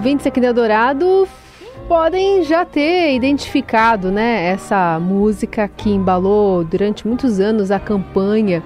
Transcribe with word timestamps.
ouvintes 0.00 0.26
aqui 0.26 0.40
da 0.40 0.50
Dourado 0.50 1.28
podem 1.86 2.42
já 2.42 2.64
ter 2.64 3.12
identificado, 3.14 4.10
né, 4.10 4.46
essa 4.46 4.98
música 4.98 5.68
que 5.68 5.90
embalou 5.90 6.64
durante 6.64 7.06
muitos 7.06 7.38
anos 7.38 7.70
a 7.70 7.78
campanha, 7.78 8.62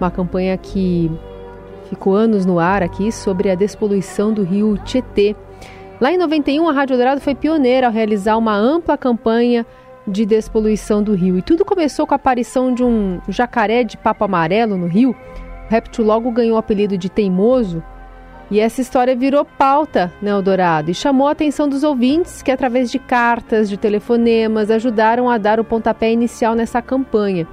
uma 0.00 0.10
campanha 0.10 0.56
que 0.56 1.08
ficou 1.88 2.16
anos 2.16 2.44
no 2.44 2.58
ar 2.58 2.82
aqui 2.82 3.12
sobre 3.12 3.48
a 3.48 3.54
despoluição 3.54 4.32
do 4.32 4.42
rio 4.42 4.76
Tietê. 4.78 5.36
Lá 6.00 6.10
em 6.10 6.18
91, 6.18 6.68
a 6.68 6.72
Rádio 6.72 6.96
Dourado 6.96 7.20
foi 7.20 7.36
pioneira 7.36 7.86
ao 7.86 7.92
realizar 7.92 8.36
uma 8.36 8.56
ampla 8.56 8.98
campanha 8.98 9.64
de 10.04 10.26
despoluição 10.26 11.00
do 11.00 11.14
rio. 11.14 11.38
E 11.38 11.42
tudo 11.42 11.64
começou 11.64 12.08
com 12.08 12.14
a 12.14 12.16
aparição 12.16 12.74
de 12.74 12.82
um 12.82 13.20
jacaré 13.28 13.84
de 13.84 13.96
papo 13.96 14.24
amarelo 14.24 14.76
no 14.76 14.88
rio. 14.88 15.10
O 15.10 15.70
réptil 15.70 16.04
logo 16.04 16.28
ganhou 16.32 16.56
o 16.56 16.58
apelido 16.58 16.98
de 16.98 17.08
teimoso. 17.08 17.80
E 18.52 18.60
essa 18.60 18.82
história 18.82 19.16
virou 19.16 19.46
pauta 19.46 20.12
no 20.20 20.26
né, 20.26 20.30
Eldorado 20.30 20.90
e 20.90 20.94
chamou 20.94 21.26
a 21.26 21.30
atenção 21.30 21.66
dos 21.66 21.82
ouvintes 21.82 22.42
que, 22.42 22.50
através 22.50 22.90
de 22.90 22.98
cartas, 22.98 23.66
de 23.66 23.78
telefonemas, 23.78 24.70
ajudaram 24.70 25.30
a 25.30 25.38
dar 25.38 25.58
o 25.58 25.64
pontapé 25.64 26.12
inicial 26.12 26.54
nessa 26.54 26.82
campanha. 26.82 27.48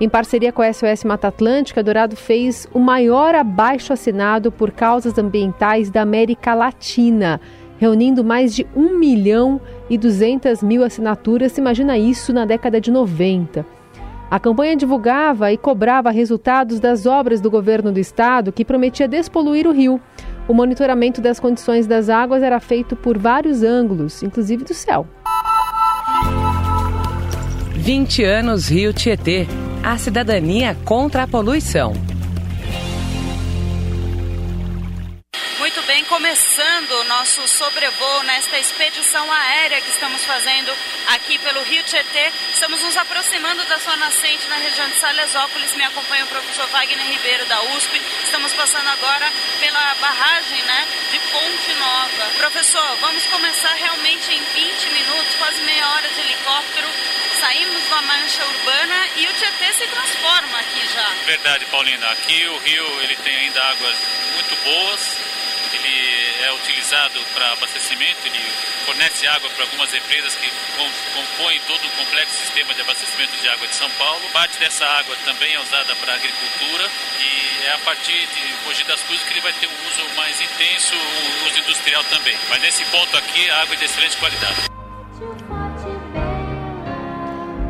Em 0.00 0.08
parceria 0.08 0.50
com 0.50 0.60
a 0.60 0.72
SOS 0.72 1.04
Mata 1.04 1.28
Atlântica, 1.28 1.80
Dourado 1.80 2.16
fez 2.16 2.66
o 2.74 2.80
maior 2.80 3.36
abaixo 3.36 3.92
assinado 3.92 4.50
por 4.50 4.72
causas 4.72 5.16
ambientais 5.16 5.90
da 5.92 6.02
América 6.02 6.54
Latina, 6.54 7.40
reunindo 7.78 8.24
mais 8.24 8.52
de 8.52 8.66
1 8.74 8.98
milhão 8.98 9.60
e 9.88 9.96
200 9.96 10.60
mil 10.60 10.82
assinaturas. 10.82 11.56
Imagina 11.56 11.96
isso 11.96 12.32
na 12.32 12.44
década 12.44 12.80
de 12.80 12.90
90. 12.90 13.64
A 14.28 14.40
campanha 14.40 14.74
divulgava 14.74 15.52
e 15.52 15.58
cobrava 15.58 16.10
resultados 16.10 16.80
das 16.80 17.04
obras 17.04 17.38
do 17.38 17.50
governo 17.50 17.92
do 17.92 18.00
estado 18.00 18.50
que 18.50 18.64
prometia 18.64 19.06
despoluir 19.06 19.68
o 19.68 19.72
rio. 19.72 20.00
O 20.48 20.54
monitoramento 20.54 21.20
das 21.20 21.38
condições 21.38 21.86
das 21.86 22.08
águas 22.08 22.42
era 22.42 22.58
feito 22.60 22.96
por 22.96 23.16
vários 23.16 23.62
ângulos, 23.62 24.22
inclusive 24.22 24.64
do 24.64 24.74
céu. 24.74 25.06
20 27.74 28.24
anos 28.24 28.68
Rio 28.68 28.92
Tietê 28.92 29.46
a 29.82 29.98
cidadania 29.98 30.76
contra 30.84 31.24
a 31.24 31.26
poluição. 31.26 31.92
Bem, 35.92 36.06
começando 36.06 36.90
o 36.90 37.04
nosso 37.04 37.46
sobrevoo 37.46 38.22
nesta 38.22 38.58
expedição 38.58 39.30
aérea 39.30 39.78
que 39.78 39.90
estamos 39.90 40.24
fazendo 40.24 40.72
aqui 41.08 41.36
pelo 41.36 41.62
Rio 41.64 41.82
Tietê. 41.82 42.32
Estamos 42.50 42.80
nos 42.82 42.96
aproximando 42.96 43.62
da 43.66 43.78
sua 43.78 43.94
nascente 43.96 44.48
na 44.48 44.56
região 44.56 44.88
de 44.88 44.98
Salesópolis. 44.98 45.76
Me 45.76 45.84
acompanha 45.84 46.24
o 46.24 46.28
professor 46.28 46.66
Wagner 46.68 47.10
Ribeiro 47.10 47.44
da 47.44 47.60
USP. 47.76 48.00
Estamos 48.24 48.54
passando 48.54 48.88
agora 48.88 49.30
pela 49.60 49.94
barragem 49.96 50.62
né, 50.62 50.88
de 51.10 51.18
Ponte 51.30 51.74
Nova. 51.74 52.30
Professor, 52.38 52.96
vamos 53.02 53.26
começar 53.26 53.74
realmente 53.74 54.32
em 54.32 54.42
20 54.42 54.90
minutos, 54.94 55.34
quase 55.38 55.60
meia 55.60 55.86
hora 55.90 56.08
de 56.08 56.20
helicóptero 56.20 56.88
saímos 57.38 57.82
da 57.90 58.00
mancha 58.02 58.44
urbana 58.46 59.08
e 59.16 59.26
o 59.26 59.32
Tietê 59.34 59.72
se 59.72 59.86
transforma 59.88 60.58
aqui 60.60 60.86
já. 60.94 61.08
Verdade, 61.26 61.66
Paulina. 61.66 62.08
Aqui 62.12 62.46
o 62.46 62.58
rio 62.58 63.02
ele 63.02 63.16
tem 63.16 63.36
ainda 63.36 63.60
águas 63.64 63.96
muito 64.34 64.56
boas. 64.64 65.21
Utilizado 66.62 67.18
para 67.34 67.52
abastecimento, 67.54 68.18
ele 68.24 68.38
fornece 68.86 69.26
água 69.26 69.50
para 69.50 69.64
algumas 69.64 69.92
empresas 69.92 70.36
que 70.36 70.48
compõem 71.12 71.60
todo 71.66 71.84
o 71.84 71.90
complexo 71.98 72.38
sistema 72.38 72.72
de 72.72 72.82
abastecimento 72.82 73.32
de 73.42 73.48
água 73.48 73.66
de 73.66 73.74
São 73.74 73.90
Paulo. 73.98 74.22
Parte 74.32 74.60
dessa 74.60 74.86
água 74.86 75.16
também 75.24 75.52
é 75.54 75.60
usada 75.60 75.94
para 75.96 76.14
agricultura 76.14 76.88
e 77.18 77.66
é 77.66 77.72
a 77.74 77.78
partir 77.78 78.12
de 78.12 78.64
Mogi 78.64 78.84
das 78.84 79.02
Cruzes 79.02 79.24
que 79.24 79.32
ele 79.32 79.40
vai 79.40 79.52
ter 79.54 79.66
um 79.66 79.88
uso 79.90 80.16
mais 80.16 80.40
intenso, 80.40 80.94
um 80.94 81.46
uso 81.48 81.58
industrial 81.58 82.04
também. 82.04 82.36
Mas 82.48 82.62
nesse 82.62 82.84
ponto 82.86 83.16
aqui, 83.16 83.50
a 83.50 83.62
água 83.62 83.74
é 83.74 83.78
de 83.78 83.84
excelente 83.84 84.16
qualidade. 84.18 84.72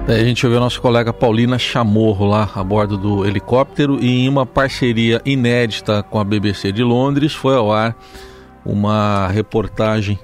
A 0.07 0.25
gente 0.25 0.45
ouviu 0.45 0.59
a 0.59 0.65
nossa 0.65 0.81
colega 0.81 1.13
Paulina 1.13 1.59
Chamorro 1.59 2.27
lá 2.27 2.51
a 2.55 2.63
bordo 2.63 2.99
do 2.99 3.25
helicóptero 3.25 3.99
e 4.03 4.25
em 4.25 4.29
uma 4.29 4.45
parceria 4.45 5.23
inédita 5.25 6.03
com 6.03 6.19
a 6.19 6.25
BBC 6.25 6.73
de 6.73 6.83
Londres 6.83 7.33
foi 7.33 7.57
ao 7.57 7.73
ar 7.73 7.97
uma 8.65 9.29
reportagem 9.29 10.19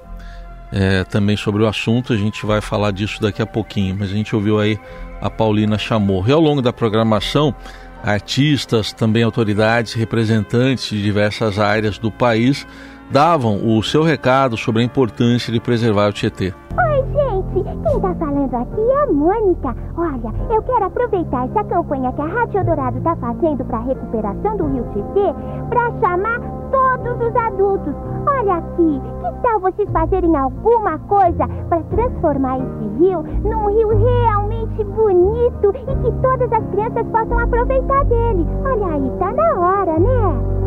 é, 0.73 1.05
também 1.05 1.37
sobre 1.37 1.63
o 1.63 1.67
assunto. 1.67 2.13
A 2.13 2.17
gente 2.17 2.45
vai 2.45 2.61
falar 2.61 2.91
disso 2.91 3.21
daqui 3.21 3.43
a 3.43 3.47
pouquinho, 3.47 3.97
mas 3.99 4.11
a 4.11 4.15
gente 4.15 4.35
ouviu 4.35 4.59
aí 4.59 4.79
a 5.21 5.29
Paulina 5.29 5.79
Chamorro. 5.79 6.29
E 6.29 6.33
ao 6.33 6.41
longo 6.41 6.63
da 6.63 6.73
programação, 6.73 7.55
artistas, 8.03 8.93
também 8.93 9.23
autoridades, 9.23 9.95
representantes 9.95 10.89
de 10.91 11.03
diversas 11.03 11.59
áreas 11.59 11.99
do 11.99 12.11
país 12.11 12.67
davam 13.11 13.77
o 13.77 13.83
seu 13.83 14.03
recado 14.03 14.57
sobre 14.57 14.83
a 14.83 14.85
importância 14.85 15.53
de 15.53 15.59
preservar 15.59 16.09
o 16.09 16.13
Tietê. 16.13 16.53
Oi, 16.77 17.05
gente! 17.07 17.65
Quem 17.65 18.01
tá 18.01 18.15
falando 18.15 18.55
aqui 18.55 18.81
é 18.81 19.03
a 19.03 19.07
Mônica. 19.13 19.75
Olha, 19.97 20.55
eu 20.55 20.63
quero 20.63 20.85
aproveitar 20.85 21.49
essa 21.49 21.65
campanha 21.65 22.13
que 22.13 22.21
a 22.21 22.27
Rádio 22.27 22.65
Dourado 22.65 23.01
tá 23.01 23.17
fazendo 23.17 23.65
para 23.65 23.79
a 23.79 23.85
recuperação 23.85 24.57
do 24.59 24.67
Rio 24.67 24.85
Tietê 24.93 25.35
para 25.71 25.91
chamar 26.01 26.58
todos 26.71 27.21
os 27.21 27.37
adultos. 27.37 27.95
Olha 28.27 28.57
aqui, 28.57 29.03
que 29.21 29.43
tal 29.43 29.61
vocês 29.61 29.91
fazerem 29.91 30.37
alguma 30.37 30.99
coisa 31.01 31.47
para 31.69 31.83
transformar 31.85 32.59
esse 32.59 32.89
rio 32.99 33.23
num 33.43 33.69
rio 33.71 33.89
realmente 33.89 34.85
bonito 34.85 35.75
e 35.75 35.97
que 35.97 36.13
todas 36.23 36.53
as 36.53 36.65
crianças 36.71 37.07
possam 37.09 37.39
aproveitar 37.39 38.05
dele? 38.05 38.47
Olha 38.65 38.87
aí, 38.95 39.13
tá 39.19 39.33
na 39.33 39.59
hora, 39.59 39.99
né? 39.99 40.59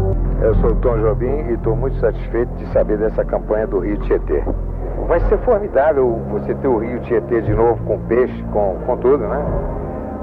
Eu 0.42 0.56
sou 0.56 0.72
o 0.72 0.76
Tom 0.76 0.98
Jobim 0.98 1.50
e 1.50 1.54
estou 1.54 1.76
muito 1.76 1.98
satisfeito 2.00 2.52
de 2.56 2.66
saber 2.74 2.98
dessa 2.98 3.24
campanha 3.24 3.68
do 3.68 3.80
Rio 3.80 3.98
Tietê. 4.00 4.44
Vai 5.08 5.20
ser 5.22 5.38
formidável 5.40 6.20
você 6.32 6.54
ter 6.56 6.68
o 6.68 6.78
Rio 6.78 7.00
Tietê 7.02 7.42
de 7.42 7.54
novo 7.54 7.84
com 7.86 8.00
peixe, 8.08 8.44
com, 8.52 8.76
com 8.86 8.98
tudo, 8.98 9.28
né? 9.28 9.46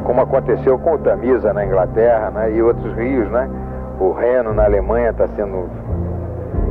Como 0.04 0.20
aconteceu 0.20 0.78
com 0.78 0.94
o 0.94 0.98
Tamisa 0.98 1.52
na 1.52 1.64
Inglaterra 1.64 2.30
né? 2.30 2.52
e 2.52 2.62
outros 2.62 2.92
rios, 2.94 3.30
né? 3.30 3.48
O 4.00 4.12
Reno 4.12 4.54
na 4.54 4.64
Alemanha 4.64 5.10
está 5.10 5.28
sendo 5.28 5.68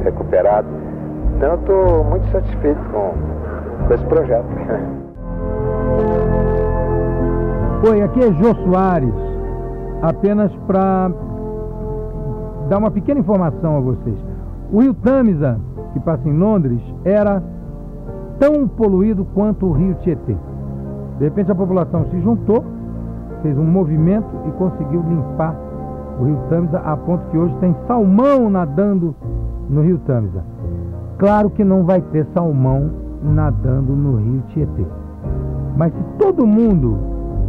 recuperado. 0.03 0.67
Então 1.35 1.55
estou 1.55 2.03
muito 2.05 2.25
satisfeito 2.31 2.79
com, 2.91 3.13
com 3.88 3.93
esse 3.93 4.05
projeto. 4.05 4.47
Oi, 7.89 8.01
aqui 8.01 8.21
é 8.21 8.33
Jô 8.33 8.55
Soares, 8.63 9.13
apenas 10.01 10.51
para 10.65 11.11
dar 12.69 12.77
uma 12.77 12.89
pequena 12.89 13.19
informação 13.19 13.77
a 13.77 13.81
vocês. 13.81 14.17
O 14.71 14.79
rio 14.81 14.95
Tamisa, 14.95 15.59
que 15.94 15.99
passa 15.99 16.27
em 16.27 16.35
Londres, 16.38 16.81
era 17.05 17.44
tão 18.39 18.67
poluído 18.67 19.23
quanto 19.33 19.67
o 19.67 19.73
rio 19.73 19.94
Tietê. 19.95 20.35
De 21.17 21.25
repente 21.25 21.51
a 21.51 21.55
população 21.55 22.05
se 22.05 22.19
juntou, 22.21 22.63
fez 23.41 23.57
um 23.57 23.65
movimento 23.65 24.29
e 24.47 24.51
conseguiu 24.51 25.03
limpar 25.07 25.66
o 26.19 26.23
rio 26.23 26.38
Tamisa 26.50 26.79
a 26.79 26.97
ponto 26.97 27.29
que 27.29 27.38
hoje 27.38 27.55
tem 27.59 27.75
salmão 27.88 28.50
nadando 28.50 29.16
no 29.69 29.81
rio 29.81 30.00
Tamisa. 30.00 30.44
Claro 31.17 31.50
que 31.50 31.63
não 31.63 31.83
vai 31.83 32.01
ter 32.01 32.25
salmão 32.33 32.89
nadando 33.23 33.94
no 33.94 34.17
rio 34.17 34.44
Tietê. 34.50 34.85
Mas 35.75 35.94
se 35.94 36.03
todo 36.19 36.45
mundo 36.45 36.97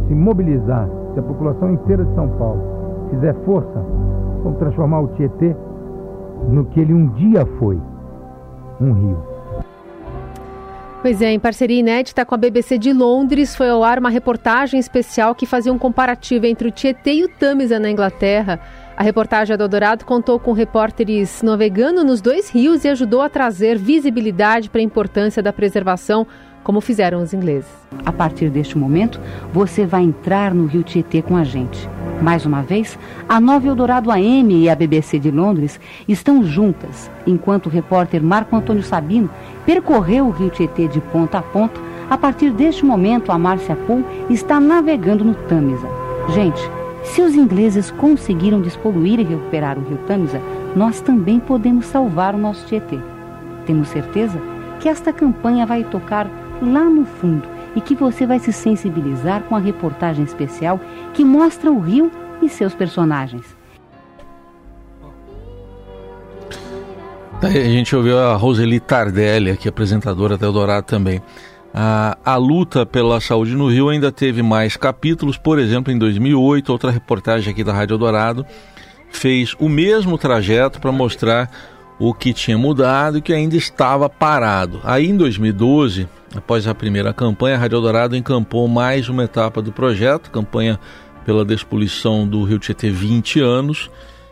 se 0.07 0.15
mobilizar, 0.15 0.87
se 1.13 1.19
a 1.19 1.23
população 1.23 1.71
inteira 1.71 2.03
de 2.03 2.13
São 2.15 2.27
Paulo 2.29 2.61
fizer 3.09 3.33
força, 3.45 3.83
Vamos 4.43 4.57
transformar 4.57 5.01
o 5.01 5.07
Tietê 5.09 5.55
no 6.47 6.65
que 6.65 6.79
ele 6.79 6.93
um 6.93 7.07
dia 7.09 7.45
foi, 7.59 7.77
um 8.79 8.93
rio. 8.93 9.17
Pois 11.01 11.21
é, 11.21 11.31
em 11.31 11.39
parceria 11.39 11.79
inédita 11.79 12.25
com 12.25 12.35
a 12.35 12.37
BBC 12.37 12.77
de 12.77 12.91
Londres, 12.91 13.55
foi 13.55 13.69
ao 13.69 13.85
ar 13.85 13.99
uma 13.99 14.09
reportagem 14.09 14.77
especial 14.77 15.33
que 15.33 15.45
fazia 15.45 15.71
um 15.71 15.77
comparativo 15.77 16.45
entre 16.45 16.67
o 16.67 16.71
Tietê 16.71 17.13
e 17.13 17.23
o 17.23 17.29
Tamisa 17.29 17.79
na 17.79 17.89
Inglaterra. 17.89 18.59
A 18.97 19.01
reportagem 19.01 19.55
do 19.55 19.69
Dourado 19.69 20.03
contou 20.03 20.37
com 20.37 20.51
repórteres 20.51 21.41
navegando 21.41 22.03
nos 22.03 22.19
dois 22.19 22.49
rios 22.49 22.83
e 22.83 22.89
ajudou 22.89 23.21
a 23.21 23.29
trazer 23.29 23.77
visibilidade 23.77 24.69
para 24.69 24.81
a 24.81 24.83
importância 24.83 25.41
da 25.41 25.53
preservação 25.53 26.27
como 26.65 26.81
fizeram 26.81 27.21
os 27.23 27.33
ingleses. 27.33 27.71
A 28.05 28.11
partir 28.11 28.49
deste 28.49 28.77
momento, 28.77 29.21
você 29.53 29.85
vai 29.85 30.03
entrar 30.03 30.53
no 30.53 30.65
Rio 30.65 30.83
Tietê 30.83 31.21
com 31.21 31.37
a 31.37 31.45
gente. 31.45 31.89
Mais 32.21 32.45
uma 32.45 32.61
vez, 32.61 32.99
a 33.29 33.39
Nova 33.39 33.65
Eldorado 33.65 34.11
AM 34.11 34.51
e 34.51 34.69
a 34.69 34.75
BBC 34.75 35.19
de 35.19 35.31
Londres 35.31 35.79
estão 36.05 36.43
juntas, 36.43 37.09
enquanto 37.25 37.67
o 37.67 37.69
repórter 37.69 38.21
Marco 38.21 38.55
Antônio 38.55 38.83
Sabino 38.83 39.29
percorreu 39.65 40.27
o 40.27 40.31
Rio 40.31 40.49
Tietê 40.49 40.87
de 40.87 40.99
ponta 40.99 41.37
a 41.37 41.41
ponta. 41.41 41.79
A 42.09 42.17
partir 42.17 42.51
deste 42.51 42.83
momento, 42.83 43.31
a 43.31 43.37
Márcia 43.37 43.75
Pool 43.87 44.03
está 44.29 44.59
navegando 44.59 45.23
no 45.23 45.33
Tâmisa. 45.33 45.87
Gente, 46.33 46.59
se 47.03 47.21
os 47.21 47.35
ingleses 47.35 47.89
conseguiram 47.91 48.59
despoluir 48.59 49.19
e 49.19 49.23
recuperar 49.23 49.77
o 49.77 49.87
Rio 49.87 49.99
Tâmisa, 50.05 50.41
nós 50.75 50.99
também 50.99 51.39
podemos 51.39 51.85
salvar 51.85 52.35
o 52.35 52.39
nosso 52.39 52.65
Tietê. 52.65 52.99
Temos 53.65 53.87
certeza 53.87 54.41
que 54.81 54.89
esta 54.89 55.13
campanha 55.13 55.65
vai 55.65 55.85
tocar 55.85 56.27
lá 56.61 56.83
no 56.83 57.05
fundo 57.05 57.58
e 57.75 57.81
que 57.81 57.95
você 57.95 58.25
vai 58.25 58.39
se 58.39 58.51
sensibilizar 58.51 59.43
com 59.43 59.55
a 59.55 59.59
reportagem 59.59 60.23
especial 60.23 60.79
que 61.13 61.23
mostra 61.23 61.71
o 61.71 61.79
rio 61.79 62.11
e 62.41 62.49
seus 62.49 62.73
personagens. 62.73 63.45
A 67.41 67.49
gente 67.49 67.95
ouviu 67.95 68.19
a 68.19 68.35
Roseli 68.35 68.81
Tardelli, 68.81 69.51
aqui 69.51 69.69
apresentadora 69.69 70.37
da 70.37 70.45
Eldorado 70.45 70.85
também. 70.85 71.21
A, 71.73 72.17
a 72.25 72.35
luta 72.35 72.85
pela 72.85 73.21
saúde 73.21 73.55
no 73.55 73.69
Rio 73.69 73.89
ainda 73.89 74.11
teve 74.11 74.41
mais 74.41 74.75
capítulos, 74.75 75.37
por 75.37 75.57
exemplo, 75.59 75.93
em 75.93 75.97
2008, 75.97 76.69
outra 76.69 76.91
reportagem 76.91 77.53
aqui 77.53 77.63
da 77.63 77.71
Rádio 77.71 77.93
Eldorado 77.93 78.45
fez 79.11 79.55
o 79.59 79.69
mesmo 79.69 80.17
trajeto 80.17 80.81
para 80.81 80.91
mostrar 80.91 81.49
o 81.99 82.13
que 82.13 82.33
tinha 82.33 82.57
mudado 82.57 83.17
e 83.17 83.21
que 83.21 83.33
ainda 83.33 83.57
estava 83.57 84.09
parado. 84.09 84.79
Aí 84.83 85.07
em 85.07 85.17
2012, 85.17 86.07
após 86.33 86.65
a 86.65 86.73
primeira 86.73 87.13
campanha, 87.13 87.55
a 87.55 87.59
Rádio 87.59 87.75
Eldorado 87.75 88.15
encampou 88.15 88.67
mais 88.67 89.09
uma 89.09 89.25
etapa 89.25 89.61
do 89.61 89.71
projeto, 89.71 90.31
campanha 90.31 90.79
pela 91.25 91.43
despoluição 91.43 92.25
do 92.25 92.43
Rio 92.43 92.57
Tietê 92.57 92.89
20 92.89 93.41
anos, 93.41 93.91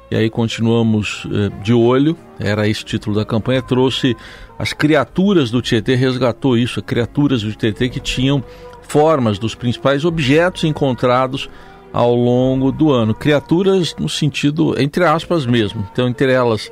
e 0.09 0.15
aí 0.15 0.29
continuamos 0.29 1.27
eh, 1.29 1.49
de 1.61 1.73
olho, 1.73 2.17
era 2.39 2.67
esse 2.67 2.85
título 2.85 3.15
da 3.15 3.25
campanha, 3.25 3.61
trouxe 3.61 4.15
as 4.57 4.71
criaturas 4.71 5.51
do 5.51 5.61
Tietê, 5.61 5.95
resgatou 5.95 6.57
isso, 6.57 6.81
criaturas 6.81 7.43
do 7.43 7.51
Tietê 7.51 7.89
que 7.89 7.99
tinham 7.99 8.41
formas 8.83 9.37
dos 9.37 9.53
principais 9.53 10.05
objetos 10.05 10.63
encontrados 10.63 11.49
ao 11.91 12.15
longo 12.15 12.71
do 12.71 12.91
ano. 12.91 13.13
Criaturas 13.13 13.95
no 13.99 14.07
sentido, 14.07 14.79
entre 14.79 15.03
aspas 15.03 15.45
mesmo. 15.45 15.85
Então, 15.91 16.07
entre 16.07 16.31
elas, 16.31 16.71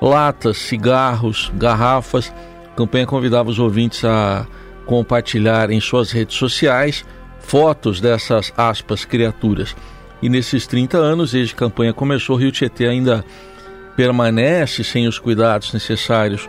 latas, 0.00 0.58
cigarros, 0.58 1.50
garrafas. 1.54 2.32
A 2.72 2.76
campanha 2.76 3.06
convidava 3.06 3.50
os 3.50 3.58
ouvintes 3.58 4.04
a 4.04 4.46
compartilhar 4.84 5.70
em 5.70 5.80
suas 5.80 6.12
redes 6.12 6.36
sociais 6.36 7.04
fotos 7.40 8.00
dessas 8.00 8.52
aspas 8.56 9.04
criaturas. 9.04 9.74
E 10.20 10.28
nesses 10.28 10.66
30 10.66 10.96
anos, 10.96 11.32
desde 11.32 11.54
que 11.54 11.62
a 11.62 11.68
campanha 11.68 11.92
começou, 11.92 12.36
o 12.36 12.38
Rio 12.38 12.50
Tietê 12.50 12.86
ainda 12.86 13.24
permanece 13.96 14.82
sem 14.82 15.06
os 15.06 15.18
cuidados 15.18 15.72
necessários 15.72 16.48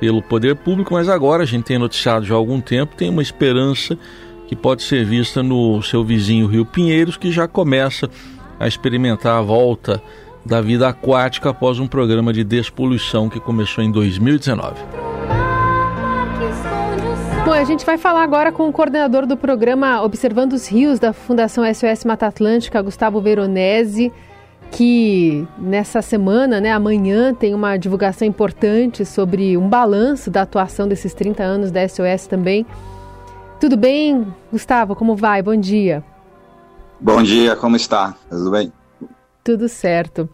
pelo 0.00 0.22
poder 0.22 0.56
público, 0.56 0.94
mas 0.94 1.08
agora 1.08 1.42
a 1.42 1.46
gente 1.46 1.64
tem 1.64 1.78
noticiado 1.78 2.26
já 2.26 2.34
há 2.34 2.36
algum 2.36 2.60
tempo, 2.60 2.96
tem 2.96 3.08
uma 3.08 3.22
esperança 3.22 3.96
que 4.46 4.54
pode 4.54 4.82
ser 4.82 5.04
vista 5.04 5.42
no 5.42 5.82
seu 5.82 6.04
vizinho 6.04 6.46
Rio 6.46 6.66
Pinheiros, 6.66 7.16
que 7.16 7.32
já 7.32 7.48
começa 7.48 8.10
a 8.58 8.68
experimentar 8.68 9.38
a 9.38 9.42
volta 9.42 10.02
da 10.44 10.60
vida 10.60 10.88
aquática 10.88 11.50
após 11.50 11.78
um 11.78 11.86
programa 11.86 12.32
de 12.32 12.44
despoluição 12.44 13.28
que 13.28 13.40
começou 13.40 13.82
em 13.82 13.90
2019. 13.90 14.74
Bom, 17.44 17.52
a 17.52 17.64
gente 17.64 17.84
vai 17.84 17.98
falar 17.98 18.22
agora 18.22 18.50
com 18.50 18.68
o 18.68 18.72
coordenador 18.72 19.26
do 19.26 19.36
programa 19.36 20.02
Observando 20.02 20.54
os 20.54 20.66
Rios 20.66 20.98
da 20.98 21.12
Fundação 21.12 21.62
SOS 21.74 22.04
Mata 22.04 22.26
Atlântica, 22.26 22.80
Gustavo 22.80 23.20
Veronese, 23.20 24.10
que 24.70 25.46
nessa 25.58 26.00
semana, 26.00 26.60
né, 26.60 26.72
amanhã, 26.72 27.34
tem 27.34 27.54
uma 27.54 27.76
divulgação 27.76 28.26
importante 28.26 29.04
sobre 29.04 29.56
um 29.56 29.68
balanço 29.68 30.30
da 30.30 30.42
atuação 30.42 30.88
desses 30.88 31.12
30 31.12 31.42
anos 31.42 31.70
da 31.70 31.86
SOS 31.86 32.26
também. 32.26 32.66
Tudo 33.60 33.76
bem, 33.76 34.26
Gustavo? 34.50 34.96
Como 34.96 35.14
vai? 35.14 35.42
Bom 35.42 35.54
dia. 35.54 36.02
Bom 36.98 37.22
dia, 37.22 37.54
como 37.56 37.76
está? 37.76 38.14
Tudo 38.30 38.50
bem? 38.50 38.72
Tudo 39.44 39.68
certo. 39.68 40.28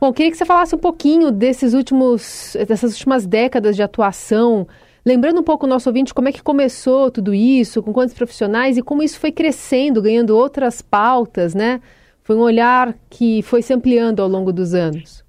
Bom, 0.00 0.12
queria 0.12 0.30
que 0.30 0.38
você 0.38 0.44
falasse 0.44 0.74
um 0.74 0.78
pouquinho 0.78 1.30
desses 1.30 1.74
últimos, 1.74 2.56
dessas 2.68 2.92
últimas 2.92 3.26
décadas 3.26 3.74
de 3.74 3.82
atuação 3.82 4.66
Lembrando 5.06 5.40
um 5.40 5.42
pouco 5.42 5.66
o 5.66 5.68
nosso 5.68 5.90
ouvinte 5.90 6.14
como 6.14 6.28
é 6.28 6.32
que 6.32 6.42
começou 6.42 7.10
tudo 7.10 7.34
isso, 7.34 7.82
com 7.82 7.92
quantos 7.92 8.14
profissionais 8.14 8.78
e 8.78 8.82
como 8.82 9.02
isso 9.02 9.20
foi 9.20 9.30
crescendo, 9.30 10.00
ganhando 10.00 10.34
outras 10.34 10.80
pautas, 10.80 11.54
né? 11.54 11.82
Foi 12.22 12.34
um 12.34 12.40
olhar 12.40 12.96
que 13.10 13.42
foi 13.42 13.60
se 13.60 13.74
ampliando 13.74 14.22
ao 14.22 14.28
longo 14.28 14.50
dos 14.50 14.72
anos. 14.72 15.22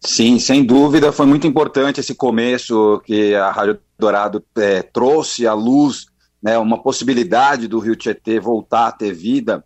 Sim, 0.00 0.38
sem 0.38 0.64
dúvida, 0.64 1.10
foi 1.10 1.26
muito 1.26 1.48
importante 1.48 1.98
esse 1.98 2.14
começo 2.14 3.02
que 3.04 3.34
a 3.34 3.50
Rádio 3.50 3.80
Dourado 3.98 4.44
é, 4.56 4.82
trouxe 4.82 5.44
à 5.44 5.52
luz 5.52 6.06
né, 6.40 6.56
uma 6.56 6.80
possibilidade 6.80 7.66
do 7.66 7.80
Rio 7.80 7.96
Tietê 7.96 8.38
voltar 8.38 8.86
a 8.86 8.92
ter 8.92 9.12
vida. 9.12 9.64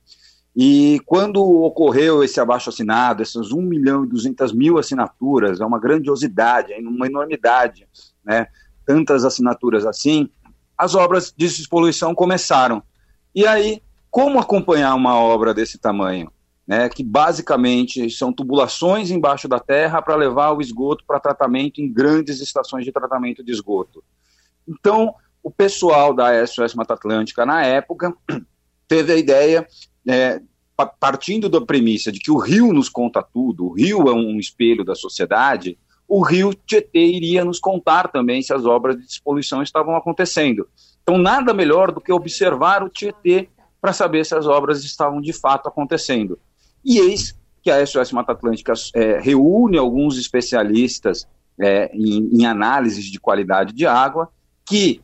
E 0.54 1.00
quando 1.06 1.42
ocorreu 1.42 2.22
esse 2.22 2.38
abaixo-assinado, 2.38 3.22
essas 3.22 3.52
1 3.52 3.62
milhão 3.62 4.04
e 4.04 4.08
200 4.08 4.52
mil 4.52 4.78
assinaturas, 4.78 5.60
é 5.60 5.64
uma 5.64 5.80
grandiosidade, 5.80 6.72
é 6.74 6.78
uma 6.78 7.06
enormidade, 7.06 7.88
né? 8.22 8.46
tantas 8.84 9.24
assinaturas 9.24 9.86
assim, 9.86 10.28
as 10.76 10.94
obras 10.94 11.32
de 11.36 11.46
despoluição 11.46 12.14
começaram. 12.14 12.82
E 13.34 13.46
aí, 13.46 13.82
como 14.10 14.38
acompanhar 14.38 14.94
uma 14.94 15.18
obra 15.18 15.54
desse 15.54 15.78
tamanho? 15.78 16.30
Né, 16.64 16.88
que 16.88 17.02
basicamente 17.02 18.08
são 18.08 18.32
tubulações 18.32 19.10
embaixo 19.10 19.48
da 19.48 19.58
terra 19.58 20.00
para 20.00 20.14
levar 20.14 20.52
o 20.52 20.60
esgoto 20.60 21.04
para 21.04 21.18
tratamento 21.18 21.80
em 21.80 21.92
grandes 21.92 22.40
estações 22.40 22.84
de 22.84 22.92
tratamento 22.92 23.42
de 23.42 23.50
esgoto. 23.50 24.02
Então, 24.66 25.12
o 25.42 25.50
pessoal 25.50 26.14
da 26.14 26.46
SOS 26.46 26.74
Mata 26.76 26.94
Atlântica, 26.94 27.44
na 27.44 27.64
época, 27.64 28.14
teve 28.86 29.12
a 29.12 29.16
ideia, 29.16 29.66
é, 30.08 30.40
partindo 30.98 31.48
da 31.48 31.60
premissa 31.60 32.10
de 32.10 32.18
que 32.18 32.30
o 32.30 32.38
rio 32.38 32.72
nos 32.72 32.88
conta 32.88 33.22
tudo, 33.22 33.66
o 33.66 33.72
rio 33.72 34.08
é 34.08 34.12
um 34.12 34.38
espelho 34.38 34.84
da 34.84 34.94
sociedade, 34.94 35.78
o 36.08 36.22
rio 36.22 36.52
Tietê 36.66 37.06
iria 37.06 37.44
nos 37.44 37.58
contar 37.58 38.08
também 38.08 38.42
se 38.42 38.52
as 38.52 38.66
obras 38.66 38.96
de 38.96 39.06
despoluição 39.06 39.62
estavam 39.62 39.96
acontecendo. 39.96 40.68
Então, 41.02 41.18
nada 41.18 41.54
melhor 41.54 41.90
do 41.90 42.00
que 42.00 42.12
observar 42.12 42.82
o 42.82 42.88
Tietê 42.88 43.48
para 43.80 43.92
saber 43.92 44.24
se 44.24 44.34
as 44.34 44.46
obras 44.46 44.84
estavam 44.84 45.20
de 45.20 45.32
fato 45.32 45.68
acontecendo. 45.68 46.38
E 46.84 46.98
eis 46.98 47.34
que 47.62 47.70
a 47.70 47.84
SOS 47.84 48.12
Mata 48.12 48.32
Atlântica 48.32 48.72
é, 48.94 49.18
reúne 49.20 49.78
alguns 49.78 50.18
especialistas 50.18 51.26
é, 51.58 51.90
em, 51.94 52.28
em 52.32 52.44
análises 52.44 53.04
de 53.06 53.20
qualidade 53.20 53.72
de 53.72 53.86
água 53.86 54.28
que 54.66 55.00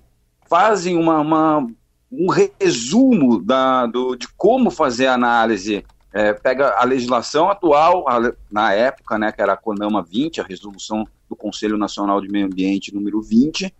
fazem 0.49 0.97
uma, 0.97 1.21
uma, 1.21 1.71
um 2.11 2.29
resumo 2.31 3.43
da, 3.43 3.87
do, 3.87 4.17
de 4.17 4.27
como 4.37 4.71
fazer 4.71 5.07
a 5.07 5.15
análise 5.15 5.85
é, 6.13 6.33
pega 6.33 6.75
a 6.79 6.85
legislação 6.85 7.51
atual, 7.51 8.09
a, 8.09 8.33
na 8.51 8.73
época, 8.73 9.19
né, 9.19 9.31
que 9.31 9.43
era 9.43 9.53
a 9.53 9.57
CONAMA 9.57 10.03
20, 10.03 10.41
a 10.41 10.45
resolução 10.45 11.07
do 11.29 11.37
Conselho 11.37 11.77
Nacional 11.77 12.21
de 12.21 12.29
Meio 12.29 12.47
Ambiente 12.47 12.95
número 12.95 13.21
20, 13.21 13.73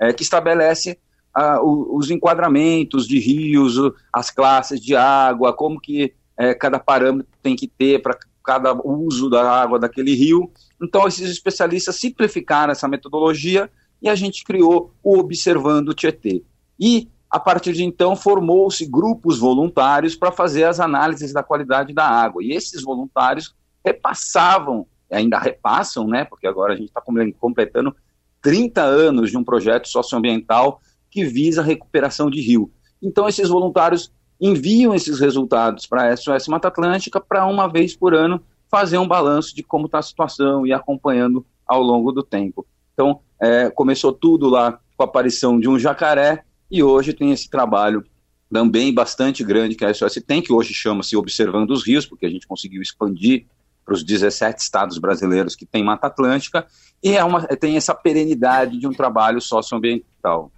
é, 0.00 0.12
que 0.12 0.22
estabelece 0.22 0.98
a, 1.32 1.62
o, 1.62 1.96
os 1.96 2.10
enquadramentos 2.10 3.06
de 3.06 3.18
rios, 3.18 3.76
as 4.12 4.30
classes 4.30 4.80
de 4.80 4.96
água, 4.96 5.52
como 5.52 5.80
que 5.80 6.12
é, 6.36 6.52
cada 6.54 6.78
parâmetro 6.78 7.32
tem 7.42 7.54
que 7.54 7.68
ter 7.68 8.02
para 8.02 8.18
cada 8.44 8.72
uso 8.72 9.28
da 9.28 9.48
água 9.48 9.78
daquele 9.78 10.14
rio. 10.14 10.50
Então, 10.82 11.06
esses 11.06 11.30
especialistas 11.30 11.96
simplificaram 11.96 12.72
essa 12.72 12.88
metodologia 12.88 13.70
e 14.00 14.08
a 14.08 14.14
gente 14.14 14.44
criou 14.44 14.94
o 15.02 15.18
Observando 15.18 15.94
Tietê. 15.94 16.42
E 16.78 17.08
a 17.30 17.38
partir 17.38 17.72
de 17.72 17.84
então, 17.84 18.16
formou-se 18.16 18.86
grupos 18.86 19.38
voluntários 19.38 20.16
para 20.16 20.32
fazer 20.32 20.64
as 20.64 20.80
análises 20.80 21.32
da 21.32 21.42
qualidade 21.42 21.92
da 21.92 22.06
água. 22.06 22.42
E 22.42 22.52
esses 22.52 22.82
voluntários 22.82 23.54
repassavam, 23.84 24.86
ainda 25.10 25.38
repassam, 25.38 26.06
né, 26.06 26.24
porque 26.24 26.46
agora 26.46 26.72
a 26.72 26.76
gente 26.76 26.88
está 26.88 27.02
completando 27.38 27.94
30 28.40 28.82
anos 28.82 29.30
de 29.30 29.36
um 29.36 29.44
projeto 29.44 29.88
socioambiental 29.88 30.80
que 31.10 31.24
visa 31.24 31.60
a 31.60 31.64
recuperação 31.64 32.30
de 32.30 32.40
rio. 32.40 32.70
Então, 33.02 33.28
esses 33.28 33.48
voluntários 33.48 34.10
enviam 34.40 34.94
esses 34.94 35.18
resultados 35.18 35.86
para 35.86 36.12
a 36.12 36.16
SOS 36.16 36.48
Mata 36.48 36.68
Atlântica 36.68 37.20
para, 37.20 37.46
uma 37.46 37.66
vez 37.66 37.96
por 37.96 38.14
ano, 38.14 38.42
fazer 38.70 38.98
um 38.98 39.08
balanço 39.08 39.54
de 39.54 39.62
como 39.62 39.86
está 39.86 39.98
a 39.98 40.02
situação 40.02 40.66
e 40.66 40.72
acompanhando 40.72 41.44
ao 41.66 41.82
longo 41.82 42.12
do 42.12 42.22
tempo. 42.22 42.66
Então, 42.94 43.20
é, 43.40 43.70
começou 43.70 44.12
tudo 44.12 44.48
lá 44.48 44.78
com 44.96 45.02
a 45.02 45.06
aparição 45.06 45.58
de 45.58 45.68
um 45.68 45.78
jacaré, 45.78 46.44
e 46.70 46.82
hoje 46.82 47.12
tem 47.12 47.32
esse 47.32 47.48
trabalho 47.48 48.04
também 48.50 48.92
bastante 48.92 49.44
grande 49.44 49.74
que 49.74 49.84
a 49.84 49.92
SOS 49.92 50.22
tem, 50.26 50.40
que 50.40 50.52
hoje 50.52 50.72
chama-se 50.72 51.16
Observando 51.16 51.70
os 51.70 51.86
Rios, 51.86 52.06
porque 52.06 52.26
a 52.26 52.30
gente 52.30 52.46
conseguiu 52.46 52.80
expandir 52.80 53.44
para 53.84 53.94
os 53.94 54.02
17 54.04 54.60
estados 54.60 54.98
brasileiros 54.98 55.56
que 55.56 55.64
tem 55.64 55.82
Mata 55.82 56.06
Atlântica, 56.06 56.66
e 57.02 57.16
é 57.16 57.24
uma, 57.24 57.42
tem 57.42 57.76
essa 57.76 57.94
perenidade 57.94 58.78
de 58.78 58.86
um 58.86 58.92
trabalho 58.92 59.40
socioambiental. 59.40 60.50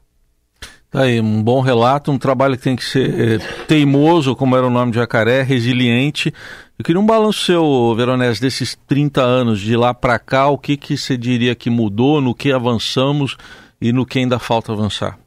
Tá 0.90 1.02
aí, 1.02 1.20
um 1.20 1.40
bom 1.40 1.60
relato, 1.60 2.10
um 2.10 2.18
trabalho 2.18 2.56
que 2.56 2.64
tem 2.64 2.74
que 2.74 2.84
ser 2.84 3.40
teimoso, 3.68 4.34
como 4.34 4.56
era 4.56 4.66
o 4.66 4.70
nome 4.70 4.90
de 4.90 4.98
Jacaré, 4.98 5.42
resiliente. 5.42 6.34
Eu 6.76 6.84
queria 6.84 7.00
um 7.00 7.06
balanço 7.06 7.44
seu, 7.44 7.94
Veronese, 7.94 8.40
desses 8.40 8.76
30 8.88 9.22
anos 9.22 9.60
de 9.60 9.76
lá 9.76 9.94
para 9.94 10.18
cá, 10.18 10.48
o 10.48 10.58
que, 10.58 10.76
que 10.76 10.96
você 10.96 11.16
diria 11.16 11.54
que 11.54 11.70
mudou, 11.70 12.20
no 12.20 12.34
que 12.34 12.50
avançamos 12.50 13.36
e 13.80 13.92
no 13.92 14.04
que 14.04 14.18
ainda 14.18 14.40
falta 14.40 14.72
avançar? 14.72 15.19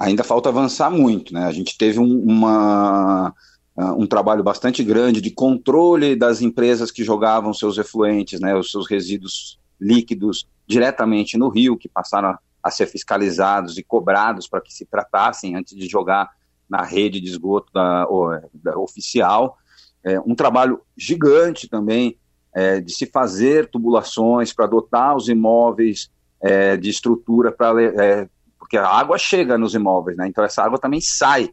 Ainda 0.00 0.24
falta 0.24 0.48
avançar 0.48 0.90
muito. 0.90 1.34
Né? 1.34 1.44
A 1.44 1.52
gente 1.52 1.76
teve 1.76 2.00
um, 2.00 2.22
uma, 2.22 3.34
ah, 3.76 3.94
um 3.94 4.06
trabalho 4.06 4.42
bastante 4.42 4.82
grande 4.82 5.20
de 5.20 5.30
controle 5.30 6.16
das 6.16 6.40
empresas 6.40 6.90
que 6.90 7.04
jogavam 7.04 7.52
seus 7.52 7.76
efluentes, 7.76 8.40
né, 8.40 8.56
os 8.56 8.70
seus 8.70 8.88
resíduos 8.88 9.60
líquidos 9.78 10.48
diretamente 10.66 11.36
no 11.36 11.48
rio, 11.48 11.76
que 11.76 11.88
passaram 11.88 12.36
a, 12.62 12.70
ser 12.70 12.86
fiscalizados 12.86 13.76
e 13.76 13.82
cobrados 13.82 14.48
para 14.48 14.60
que 14.60 14.72
se 14.72 14.86
tratassem 14.86 15.54
antes 15.54 15.76
de 15.76 15.86
jogar 15.86 16.30
na 16.68 16.82
rede 16.82 17.20
de 17.20 17.28
esgoto 17.28 17.72
da, 17.72 18.06
da 18.54 18.78
oficial. 18.78 19.58
É, 20.02 20.18
um 20.20 20.34
trabalho 20.34 20.80
gigante 20.96 21.68
também 21.68 22.16
é, 22.54 22.80
de 22.80 22.92
se 22.92 23.06
fazer 23.06 23.68
tubulações 23.68 24.52
para 24.52 24.66
dotar 24.66 25.16
os 25.16 25.28
imóveis 25.28 26.10
é, 26.40 26.76
de 26.76 26.88
estrutura 26.88 27.52
para 27.52 27.82
é, 27.82 28.28
porque 28.70 28.78
a 28.78 28.86
água 28.86 29.18
chega 29.18 29.58
nos 29.58 29.74
imóveis, 29.74 30.16
né? 30.16 30.28
Então 30.28 30.44
essa 30.44 30.62
água 30.62 30.78
também 30.78 31.00
sai. 31.00 31.50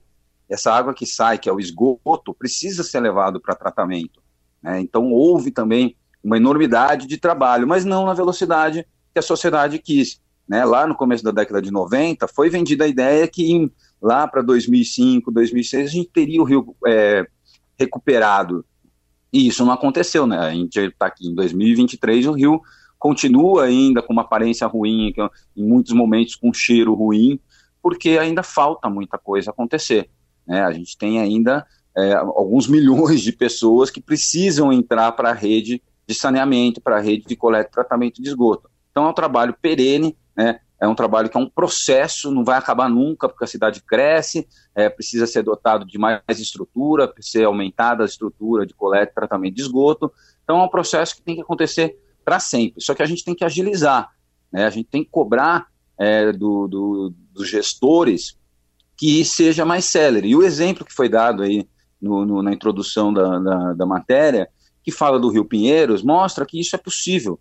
Essa 0.48 0.72
água 0.72 0.94
que 0.94 1.08
sai, 1.08 1.40
que 1.40 1.50
é 1.50 1.52
o 1.52 1.60
esgoto, 1.60 2.32
precisa 2.32 2.84
ser 2.84 3.00
levado 3.00 3.42
para 3.42 3.56
tratamento. 3.56 4.22
Né? 4.62 4.82
Então 4.82 5.12
houve 5.12 5.50
também 5.50 5.98
uma 6.24 6.38
enormidade 6.38 7.08
de 7.08 7.18
trabalho, 7.18 7.68
mas 7.68 7.84
não 7.84 8.06
na 8.06 8.14
velocidade 8.14 8.86
que 9.12 9.18
a 9.18 9.24
sociedade 9.24 9.80
quis. 9.80 10.22
Né? 10.48 10.64
Lá 10.64 10.86
no 10.86 10.94
começo 10.94 11.24
da 11.24 11.32
década 11.32 11.60
de 11.60 11.72
90, 11.72 12.28
foi 12.28 12.52
vendida 12.52 12.86
a 12.86 12.88
ideia 12.88 13.28
que 13.28 13.52
em, 13.52 13.72
lá 14.00 14.28
para 14.28 14.44
2005, 14.44 15.32
2006, 15.32 15.90
a 15.90 15.92
gente 15.92 16.12
teria 16.14 16.40
o 16.40 16.46
rio 16.46 16.76
é, 16.86 17.26
recuperado. 17.80 18.64
E 19.34 19.48
isso 19.48 19.66
não 19.66 19.72
aconteceu, 19.72 20.28
né? 20.28 20.38
A 20.38 20.52
gente 20.52 20.80
está 20.80 21.08
aqui 21.08 21.28
em 21.28 21.34
2023 21.34 22.28
o 22.28 22.34
rio 22.34 22.62
continua 22.98 23.66
ainda 23.66 24.02
com 24.02 24.14
uma 24.14 24.24
aparência 24.24 24.68
ruim, 24.68 25.14
em 25.56 25.64
muitos 25.64 25.94
momentos 25.94 26.36
com 26.36 26.54
cheiro 26.54 26.94
ruim, 26.94 27.40
porque 27.82 28.18
ainda 28.18 28.44
falta 28.44 28.90
muita 28.90 29.18
coisa 29.18 29.52
acontecer. 29.52 30.10
Né? 30.46 30.62
A 30.62 30.72
gente 30.72 30.98
tem 30.98 31.20
ainda 31.20 31.66
é, 31.96 32.14
alguns 32.14 32.68
milhões 32.70 33.22
de 33.22 33.32
pessoas 33.32 33.90
que 33.90 34.02
precisam 34.02 34.72
entrar 34.72 35.12
para 35.14 35.30
a 35.30 35.34
rede 35.34 35.82
de 36.08 36.16
saneamento, 36.16 36.82
para 36.82 36.98
a 36.98 37.02
rede 37.02 37.26
de 37.26 37.36
coleta 37.36 37.70
e 37.70 37.74
tratamento 37.74 38.22
de 38.22 38.30
esgoto. 38.30 38.70
Então 38.92 39.06
é 39.06 39.10
um 39.10 39.14
trabalho 39.14 39.56
perene, 39.62 40.18
né? 40.36 40.60
é 40.80 40.88
um 40.88 40.96
trabalho 40.96 41.30
que 41.30 41.38
é 41.38 41.40
um 41.40 41.50
processo, 41.50 42.32
não 42.32 42.44
vai 42.44 42.58
acabar 42.58 42.90
nunca, 42.90 43.28
porque 43.28 43.44
a 43.44 43.48
cidade 43.48 43.82
cresce, 43.82 44.48
é, 44.76 44.90
precisa 44.90 45.26
ser 45.26 45.44
dotado 45.44 45.86
de 45.86 45.98
mais 45.98 46.22
estrutura, 46.30 47.08
precisa 47.08 47.40
ser 47.40 47.46
aumentada 47.46 48.04
a 48.04 48.06
estrutura 48.06 48.66
de 48.66 48.74
coleta 48.74 49.12
e 49.12 49.16
tratamento 49.16 49.56
de 49.56 49.62
esgoto. 49.62 50.12
Então 50.44 50.60
é 50.60 50.64
um 50.64 50.70
processo 50.70 51.16
que 51.16 51.22
tem 51.22 51.36
que 51.36 51.42
acontecer 51.42 51.98
para 52.28 52.42
sempre. 52.42 52.84
Só 52.84 52.94
que 52.94 53.02
a 53.02 53.06
gente 53.06 53.24
tem 53.24 53.34
que 53.34 53.46
agilizar, 53.46 54.10
né? 54.52 54.66
a 54.66 54.70
gente 54.70 54.90
tem 54.90 55.02
que 55.02 55.10
cobrar 55.10 55.68
é, 55.98 56.34
do, 56.34 56.68
do, 56.68 57.14
dos 57.32 57.48
gestores 57.48 58.38
que 58.98 59.24
seja 59.24 59.64
mais 59.64 59.86
célere. 59.86 60.28
E 60.28 60.36
o 60.36 60.44
exemplo 60.44 60.84
que 60.84 60.94
foi 60.94 61.08
dado 61.08 61.42
aí 61.42 61.66
no, 62.02 62.26
no, 62.26 62.44
na 62.44 62.52
introdução 62.52 63.14
da, 63.14 63.40
da, 63.40 63.74
da, 63.76 63.86
matéria, 63.86 64.50
que 64.84 64.92
fala 64.92 65.18
do 65.18 65.30
Rio 65.30 65.46
Pinheiros, 65.46 66.04
mostra 66.04 66.46
que 66.46 66.60
isso 66.60 66.76
é 66.76 66.80
possível. 66.80 67.40